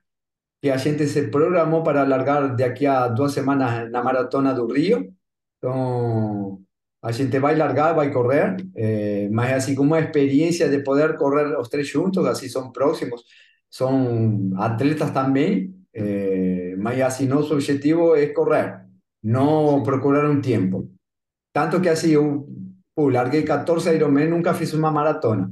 que 0.61 0.69
a 0.69 0.77
gente 0.77 1.07
se 1.07 1.29
programou 1.29 1.81
para 1.83 2.03
largar 2.03 2.55
daqui 2.55 2.85
a 2.85 3.07
duas 3.07 3.31
semanas 3.33 3.89
na 3.91 4.03
Maratona 4.03 4.53
do 4.53 4.67
Rio. 4.71 5.11
Então, 5.57 6.61
a 7.01 7.11
gente 7.11 7.39
vai 7.39 7.55
largar, 7.55 7.93
vai 7.95 8.11
correr, 8.11 8.57
é, 8.75 9.27
mas 9.31 9.53
assim, 9.53 9.75
com 9.75 9.83
uma 9.83 9.99
experiência 9.99 10.69
de 10.69 10.83
poder 10.83 11.17
correr 11.17 11.57
os 11.59 11.69
três 11.69 11.87
juntos, 11.87 12.25
assim, 12.27 12.47
são 12.47 12.71
próximos, 12.71 13.23
são 13.69 14.51
atletas 14.57 15.11
também, 15.11 15.73
eh, 15.93 16.64
mas 16.85 17.01
assim, 17.01 17.25
nosso 17.25 17.51
objetivo 17.51 18.15
é 18.15 18.27
correr, 18.27 18.85
não 19.23 19.81
procurar 19.81 20.29
um 20.29 20.39
tempo. 20.39 20.87
Tanto 21.51 21.81
que 21.81 21.89
assim, 21.89 22.11
eu 22.11 22.47
pô, 22.95 23.09
larguei 23.09 23.41
14 23.41 23.89
Ironman, 23.95 24.29
nunca 24.29 24.53
fiz 24.53 24.71
uma 24.71 24.91
maratona. 24.91 25.51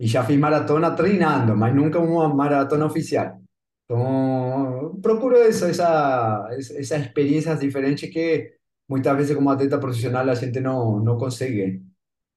E 0.00 0.08
já 0.08 0.24
fiz 0.24 0.36
maratona 0.36 0.90
treinando, 0.90 1.56
mas 1.56 1.72
nunca 1.72 2.00
uma 2.00 2.28
maratona 2.28 2.86
oficial. 2.86 3.40
Então, 3.84 4.98
procuro 5.00 5.36
isso, 5.36 5.64
essa, 5.64 6.48
essas 6.50 7.02
experiências 7.02 7.60
diferentes 7.60 8.10
que 8.12 8.54
muitas 8.90 9.16
vezes 9.16 9.36
como 9.36 9.50
atleta 9.50 9.78
profissional 9.78 10.28
a 10.28 10.34
gente 10.34 10.58
não, 10.58 10.98
não 10.98 11.16
consegue. 11.16 11.84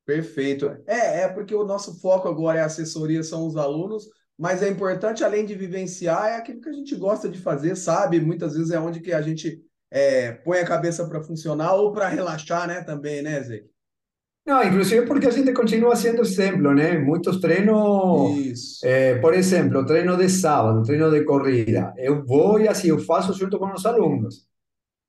Perfeito. 0.05 0.77
É, 0.85 1.21
é 1.23 1.27
porque 1.27 1.55
o 1.55 1.65
nosso 1.65 1.99
foco 1.99 2.27
agora 2.27 2.59
é 2.59 2.61
assessoria, 2.61 3.23
são 3.23 3.47
os 3.47 3.57
alunos, 3.57 4.07
mas 4.37 4.61
é 4.61 4.69
importante, 4.69 5.23
além 5.23 5.45
de 5.45 5.55
vivenciar, 5.55 6.27
é 6.27 6.35
aquilo 6.35 6.61
que 6.61 6.69
a 6.69 6.73
gente 6.73 6.95
gosta 6.95 7.27
de 7.27 7.39
fazer, 7.39 7.75
sabe? 7.75 8.19
Muitas 8.19 8.53
vezes 8.55 8.71
é 8.71 8.79
onde 8.79 8.99
que 8.99 9.11
a 9.11 9.21
gente 9.21 9.59
é, 9.89 10.31
põe 10.31 10.59
a 10.59 10.65
cabeça 10.65 11.07
para 11.07 11.23
funcionar 11.23 11.73
ou 11.73 11.91
para 11.91 12.07
relaxar, 12.07 12.67
né? 12.67 12.83
Também, 12.83 13.21
né, 13.23 13.41
Zé? 13.41 13.63
Não, 14.45 14.63
inclusive 14.63 15.05
porque 15.05 15.27
a 15.27 15.31
gente 15.31 15.51
continua 15.51 15.95
sendo 15.95 16.21
exemplo, 16.21 16.73
né? 16.73 16.97
Muitos 16.97 17.41
treinos, 17.41 18.81
é, 18.83 19.15
por 19.15 19.33
exemplo, 19.33 19.85
treino 19.85 20.15
de 20.15 20.29
sábado, 20.29 20.83
treino 20.83 21.11
de 21.11 21.23
corrida, 21.25 21.93
eu 21.97 22.25
vou 22.25 22.59
e 22.59 22.67
assim, 22.67 22.89
eu 22.89 22.99
faço 22.99 23.33
junto 23.33 23.59
com 23.59 23.73
os 23.73 23.85
alunos. 23.85 24.47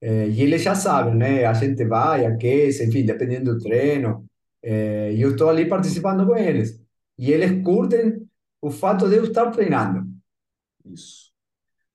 É, 0.00 0.28
e 0.28 0.42
eles 0.42 0.62
já 0.62 0.74
sabem, 0.74 1.14
né? 1.14 1.44
A 1.44 1.52
gente 1.52 1.84
vai, 1.84 2.24
aquece, 2.24 2.84
enfim, 2.84 3.04
dependendo 3.04 3.54
do 3.54 3.60
treino. 3.60 4.24
É, 4.62 5.12
e 5.12 5.20
eu 5.20 5.32
estou 5.32 5.48
ali 5.48 5.68
participando 5.68 6.26
com 6.26 6.36
eles. 6.36 6.80
E 7.18 7.32
eles 7.32 7.62
curtem 7.64 8.27
o 8.60 8.70
fato 8.70 9.08
de 9.08 9.16
eu 9.16 9.24
estar 9.24 9.50
treinando. 9.50 10.06
Isso. 10.84 11.28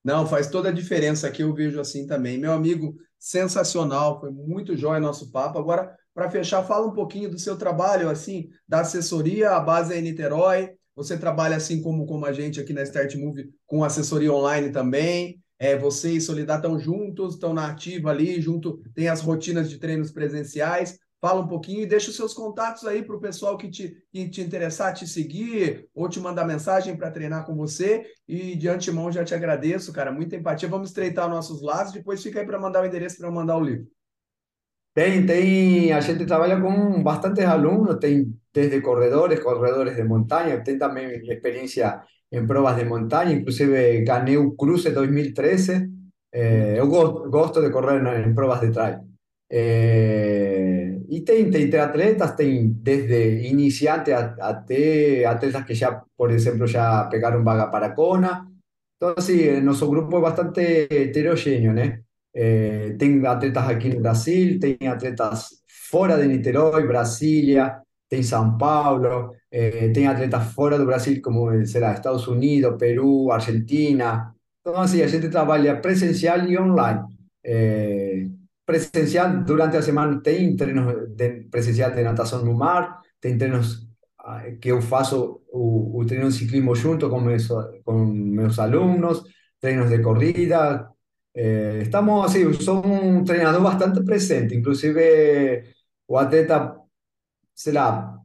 Não, 0.04 0.28
faz 0.28 0.48
toda 0.48 0.70
a 0.70 0.74
diferença 0.74 1.28
aqui, 1.28 1.44
eu 1.44 1.54
vejo 1.54 1.80
assim 1.80 2.06
também. 2.06 2.38
Meu 2.38 2.52
amigo, 2.52 2.96
sensacional, 3.18 4.20
foi 4.20 4.32
muito 4.32 4.76
jóia 4.76 5.00
nosso 5.00 5.32
papo. 5.32 5.58
Agora, 5.58 5.96
para 6.14 6.30
fechar, 6.30 6.64
fala 6.64 6.86
um 6.86 6.94
pouquinho 6.94 7.30
do 7.30 7.40
seu 7.40 7.58
trabalho, 7.58 8.10
assim, 8.10 8.50
da 8.68 8.82
assessoria, 8.82 9.52
a 9.52 9.60
base 9.60 9.94
é 9.94 10.00
em 10.00 10.02
Niterói, 10.02 10.76
você 10.96 11.18
trabalha 11.18 11.56
assim 11.56 11.82
como, 11.82 12.06
como 12.06 12.26
a 12.26 12.34
gente 12.34 12.60
aqui 12.60 12.74
na 12.74 12.84
Start 12.84 13.16
Move 13.16 13.50
com 13.66 13.84
assessoria 13.84 14.32
online 14.32 14.72
também. 14.72 15.42
É, 15.58 15.78
você 15.78 16.12
e 16.12 16.22
Solidar 16.22 16.58
estão 16.58 16.78
juntos, 16.78 17.36
estão 17.36 17.54
na 17.54 17.68
ativa 17.68 18.10
ali, 18.10 18.42
junto, 18.42 18.82
tem 18.94 19.08
as 19.08 19.22
rotinas 19.22 19.70
de 19.70 19.78
treinos 19.78 20.12
presenciais. 20.12 21.00
Fala 21.24 21.40
um 21.40 21.48
pouquinho 21.48 21.80
e 21.80 21.86
deixa 21.86 22.10
os 22.10 22.18
seus 22.18 22.34
contatos 22.34 22.86
aí 22.86 23.02
para 23.02 23.16
o 23.16 23.20
pessoal 23.22 23.58
que 23.58 23.70
te, 23.70 23.96
que 24.12 24.28
te 24.28 24.42
interessar, 24.42 24.94
te 24.94 25.08
seguir 25.08 25.88
ou 25.96 26.10
te 26.10 26.20
mandar 26.20 26.46
mensagem 26.46 26.98
para 26.98 27.10
treinar 27.10 27.46
com 27.46 27.56
você. 27.56 28.06
E 28.28 28.58
de 28.58 28.68
antemão 28.68 29.10
já 29.10 29.24
te 29.24 29.34
agradeço, 29.34 29.94
cara. 29.94 30.12
Muita 30.12 30.36
empatia. 30.36 30.68
Vamos 30.68 30.90
estreitar 30.90 31.30
nossos 31.30 31.62
laços. 31.62 31.94
Depois 31.94 32.22
fica 32.22 32.42
aí 32.42 32.46
para 32.46 32.60
mandar 32.60 32.84
o 32.84 32.86
endereço 32.86 33.20
para 33.20 33.30
eu 33.30 33.32
mandar 33.32 33.56
o 33.56 33.64
livro. 33.64 33.88
Tem, 34.94 35.26
tem, 35.26 35.94
a 35.94 36.02
gente 36.02 36.26
trabalha 36.26 36.60
com 36.60 37.02
bastantes 37.02 37.46
alunos, 37.46 38.00
tem 38.00 38.38
desde 38.54 38.82
corredores, 38.82 39.40
corredores 39.40 39.96
de 39.96 40.04
montaña, 40.04 40.62
tem 40.62 40.78
também 40.78 41.08
experiencia 41.32 42.04
en 42.30 42.46
pruebas 42.46 42.76
de 42.76 42.84
montaña, 42.84 43.32
inclusive 43.32 44.04
gané 44.04 44.38
un 44.38 44.58
cruce 44.58 44.92
2013. 44.92 45.90
Eh, 46.34 46.76
eu 46.80 46.90
gosto 46.90 47.62
de 47.62 47.72
correr 47.72 48.04
en 48.26 48.36
pruebas 48.36 48.60
de 48.60 48.72
trail. 48.72 48.98
Eh, 49.50 50.93
y 51.10 51.22
tem, 51.22 51.50
tem 51.52 51.76
atletas, 51.80 52.36
tem 52.36 52.74
desde 52.82 53.48
iniciantes 53.48 54.14
até 54.14 55.26
atletas 55.26 55.66
que 55.66 55.76
ya, 55.76 56.04
por 56.16 56.32
ejemplo, 56.32 56.66
ya 56.66 57.08
pegaron 57.10 57.44
vaga 57.44 57.70
para 57.72 57.94
Kona. 57.94 58.50
Entonces, 59.00 59.26
sí, 59.26 59.62
nuestro 59.62 59.90
grupo 59.90 60.18
es 60.18 60.24
bastante 60.24 61.04
heterogéneo, 61.04 61.74
¿no? 61.74 61.82
Eh, 62.34 62.96
tem 62.98 63.26
atletas 63.26 63.70
aqui 63.70 63.90
no 63.90 64.00
Brasil, 64.00 64.60
tem 64.60 64.78
atletas 64.88 65.64
fora 65.68 66.18
de 66.18 66.28
Niterói, 66.28 66.88
Brasília, 66.88 67.82
tem 68.10 68.24
São 68.24 68.58
Paulo, 68.58 69.36
eh, 69.52 69.90
tem 69.94 70.08
atletas 70.08 70.54
fora 70.54 70.78
do 70.78 70.86
Brasil, 70.86 71.22
como 71.22 71.66
será 71.66 71.94
Estados 71.94 72.28
Unidos, 72.28 72.76
Peru, 72.80 73.32
Argentina. 73.32 74.34
Então, 74.62 74.82
assim, 74.82 75.02
a 75.02 75.08
gente 75.08 75.30
trabalha 75.30 75.80
presencial 75.80 76.40
e 76.48 76.58
online. 76.58 77.02
Eh, 77.44 78.28
presencial, 78.66 79.44
durante 79.44 79.78
a 79.78 79.82
semana, 79.82 80.22
tem 80.22 80.56
treinos 80.56 81.10
de, 81.10 81.46
presencial 81.52 81.92
de 81.92 82.04
natação 82.04 82.44
no 82.46 82.54
mar, 82.54 83.02
tem 83.20 83.38
treinos 83.38 83.88
ah, 84.20 84.44
que 84.62 84.70
eu 84.70 84.82
faço 84.82 85.42
o, 85.52 86.00
o 86.00 86.06
treino 86.06 86.30
de 86.30 86.36
ciclismo 86.36 86.76
junto 86.76 87.10
com 87.10 87.20
meus, 87.20 87.48
com 87.84 88.06
meus 88.06 88.60
alunos, 88.60 89.24
treinos 89.60 89.90
de 89.90 90.02
corrida, 90.02 90.94
eh, 91.34 91.82
estamos 91.84 92.26
así, 92.26 92.54
son 92.56 92.86
un 92.86 93.18
entrenador 93.20 93.62
bastante 93.64 94.02
presente, 94.04 94.56
inclusive 94.56 95.64
o 96.08 96.18
atleta, 96.20 96.78
será, 97.54 98.20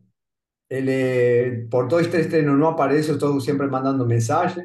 ele, 0.69 1.67
por 1.71 1.89
todo 1.89 2.01
este 2.01 2.21
estreno 2.21 2.57
no 2.57 2.69
aparece, 2.69 3.13
estou 3.13 3.41
sempre 3.41 3.69
mandando 3.69 4.07
mensagem, 4.07 4.65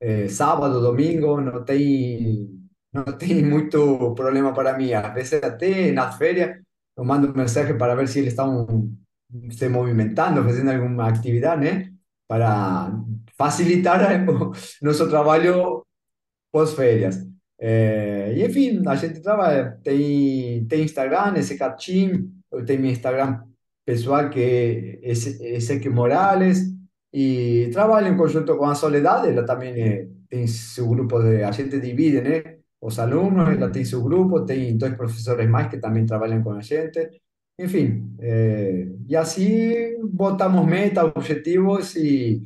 eh, 0.00 0.28
sábado, 0.28 0.80
domingo, 0.80 1.40
não 1.40 1.64
tem, 1.64 2.61
não 2.92 3.04
tem 3.04 3.42
muito 3.44 4.14
problema 4.14 4.52
para 4.52 4.76
mim, 4.76 4.92
às 4.92 5.14
vezes 5.14 5.42
até 5.42 5.92
nas 5.92 6.16
férias 6.16 6.60
eu 6.96 7.04
mando 7.04 7.34
mensagem 7.34 7.76
para 7.76 7.94
ver 7.94 8.08
se 8.08 8.18
eles 8.18 8.32
estão 8.32 8.92
se 9.50 9.68
movimentando, 9.68 10.44
fazendo 10.44 10.70
alguma 10.70 11.08
atividade, 11.08 11.62
né? 11.64 11.92
Para 12.28 12.92
facilitar 13.36 14.00
o 14.28 14.52
nosso 14.82 15.08
trabalho 15.08 15.84
pós-férias. 16.52 17.26
É, 17.58 18.34
e 18.36 18.44
enfim, 18.44 18.82
a 18.86 18.94
gente 18.96 19.20
trabalha. 19.20 19.78
Tem, 19.82 20.66
tem 20.66 20.82
Instagram, 20.82 21.34
esse 21.36 21.56
Team, 21.56 22.30
eu 22.50 22.64
tenho 22.64 22.80
meu 22.80 22.90
Instagram 22.90 23.42
pessoal 23.84 24.28
que 24.30 24.40
é 24.40 25.10
Ezequiel 25.56 25.94
Morales, 25.94 26.72
e 27.12 27.68
trabalho 27.72 28.08
em 28.08 28.16
conjunto 28.16 28.56
com 28.56 28.64
a 28.64 28.74
Soledade, 28.74 29.28
ela 29.28 29.44
também 29.44 29.80
é, 29.82 30.08
tem 30.28 30.46
seu 30.46 30.88
grupo 30.88 31.20
de. 31.20 31.42
A 31.42 31.50
gente 31.52 31.78
divide, 31.80 32.20
né? 32.20 32.58
Os 32.82 32.98
alunos, 32.98 33.48
ela 33.48 33.70
tem 33.70 33.84
seu 33.84 34.02
grupo, 34.02 34.44
tem 34.44 34.76
dois 34.76 34.94
professores 34.96 35.48
mais 35.48 35.68
que 35.70 35.78
também 35.78 36.04
trabalham 36.04 36.42
com 36.42 36.52
a 36.52 36.60
gente. 36.60 37.08
Enfim, 37.58 38.14
é, 38.20 38.88
e 39.08 39.14
assim 39.16 39.96
botamos 40.12 40.66
metas, 40.66 41.04
objetivos 41.04 41.94
e 41.96 42.42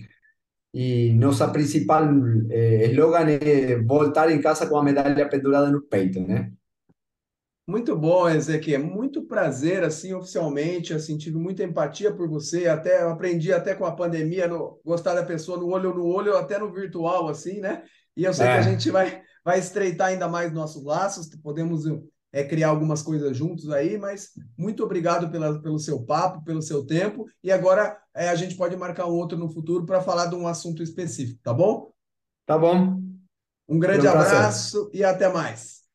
e 0.79 1.15
nossa 1.15 1.49
principal 1.49 2.05
eslogan 2.51 3.27
é 3.31 3.77
voltar 3.83 4.31
em 4.31 4.43
casa 4.43 4.67
com 4.67 4.77
a 4.77 4.85
medalha 4.85 5.27
pendurada 5.27 5.71
no 5.71 5.81
peito, 5.81 6.21
né? 6.21 6.53
Muito 7.67 7.97
bom, 7.97 8.29
Ezequiel. 8.29 8.85
Muito 8.85 9.23
prazer, 9.23 9.83
assim, 9.83 10.13
oficialmente. 10.13 10.93
Assim, 10.93 11.17
tive 11.17 11.39
muita 11.39 11.65
empatia 11.65 12.13
por 12.13 12.29
você. 12.29 12.69
Até 12.69 13.01
aprendi 13.01 13.55
até 13.55 13.75
com 13.75 13.87
a 13.87 13.97
pandemia, 13.97 14.47
no, 14.47 14.79
gostar 14.85 15.15
da 15.15 15.25
pessoa 15.25 15.59
no 15.59 15.69
olho 15.69 15.95
no 15.95 16.05
olho, 16.05 16.37
até 16.37 16.59
no 16.59 16.71
virtual, 16.71 17.27
assim, 17.27 17.59
né? 17.59 17.83
E 18.15 18.25
eu 18.25 18.35
sei 18.35 18.47
é. 18.47 18.53
que 18.53 18.59
a 18.59 18.63
gente 18.63 18.91
vai, 18.91 19.23
vai 19.47 19.61
estreitar 19.61 20.09
ainda 20.09 20.27
mais 20.27 20.53
nossos 20.53 20.83
laços. 20.83 21.29
Podemos 21.41 21.85
é, 22.33 22.43
criar 22.43 22.71
algumas 22.71 23.01
coisas 23.01 23.37
juntos 23.37 23.71
aí, 23.71 23.97
mas 23.97 24.31
muito 24.59 24.83
obrigado 24.83 25.31
pela, 25.31 25.63
pelo 25.63 25.79
seu 25.79 26.03
papo, 26.03 26.43
pelo 26.43 26.61
seu 26.61 26.85
tempo. 26.85 27.27
E 27.45 27.53
agora 27.53 27.97
é, 28.13 28.29
a 28.29 28.35
gente 28.35 28.57
pode 28.57 28.77
marcar 28.77 29.07
um 29.07 29.15
outro 29.15 29.39
no 29.39 29.49
futuro 29.49 29.87
para 29.87 30.03
falar 30.03 30.27
de 30.27 30.35
um 30.35 30.49
assunto 30.49 30.83
específico, 30.83 31.39
tá 31.45 31.55
bom? 31.55 31.93
Tá 32.45 32.59
bom. 32.59 33.01
Um 33.69 33.79
grande 33.79 34.09
um 34.09 34.11
abraço 34.11 34.91
e 34.93 35.05
até 35.05 35.33
mais. 35.33 35.86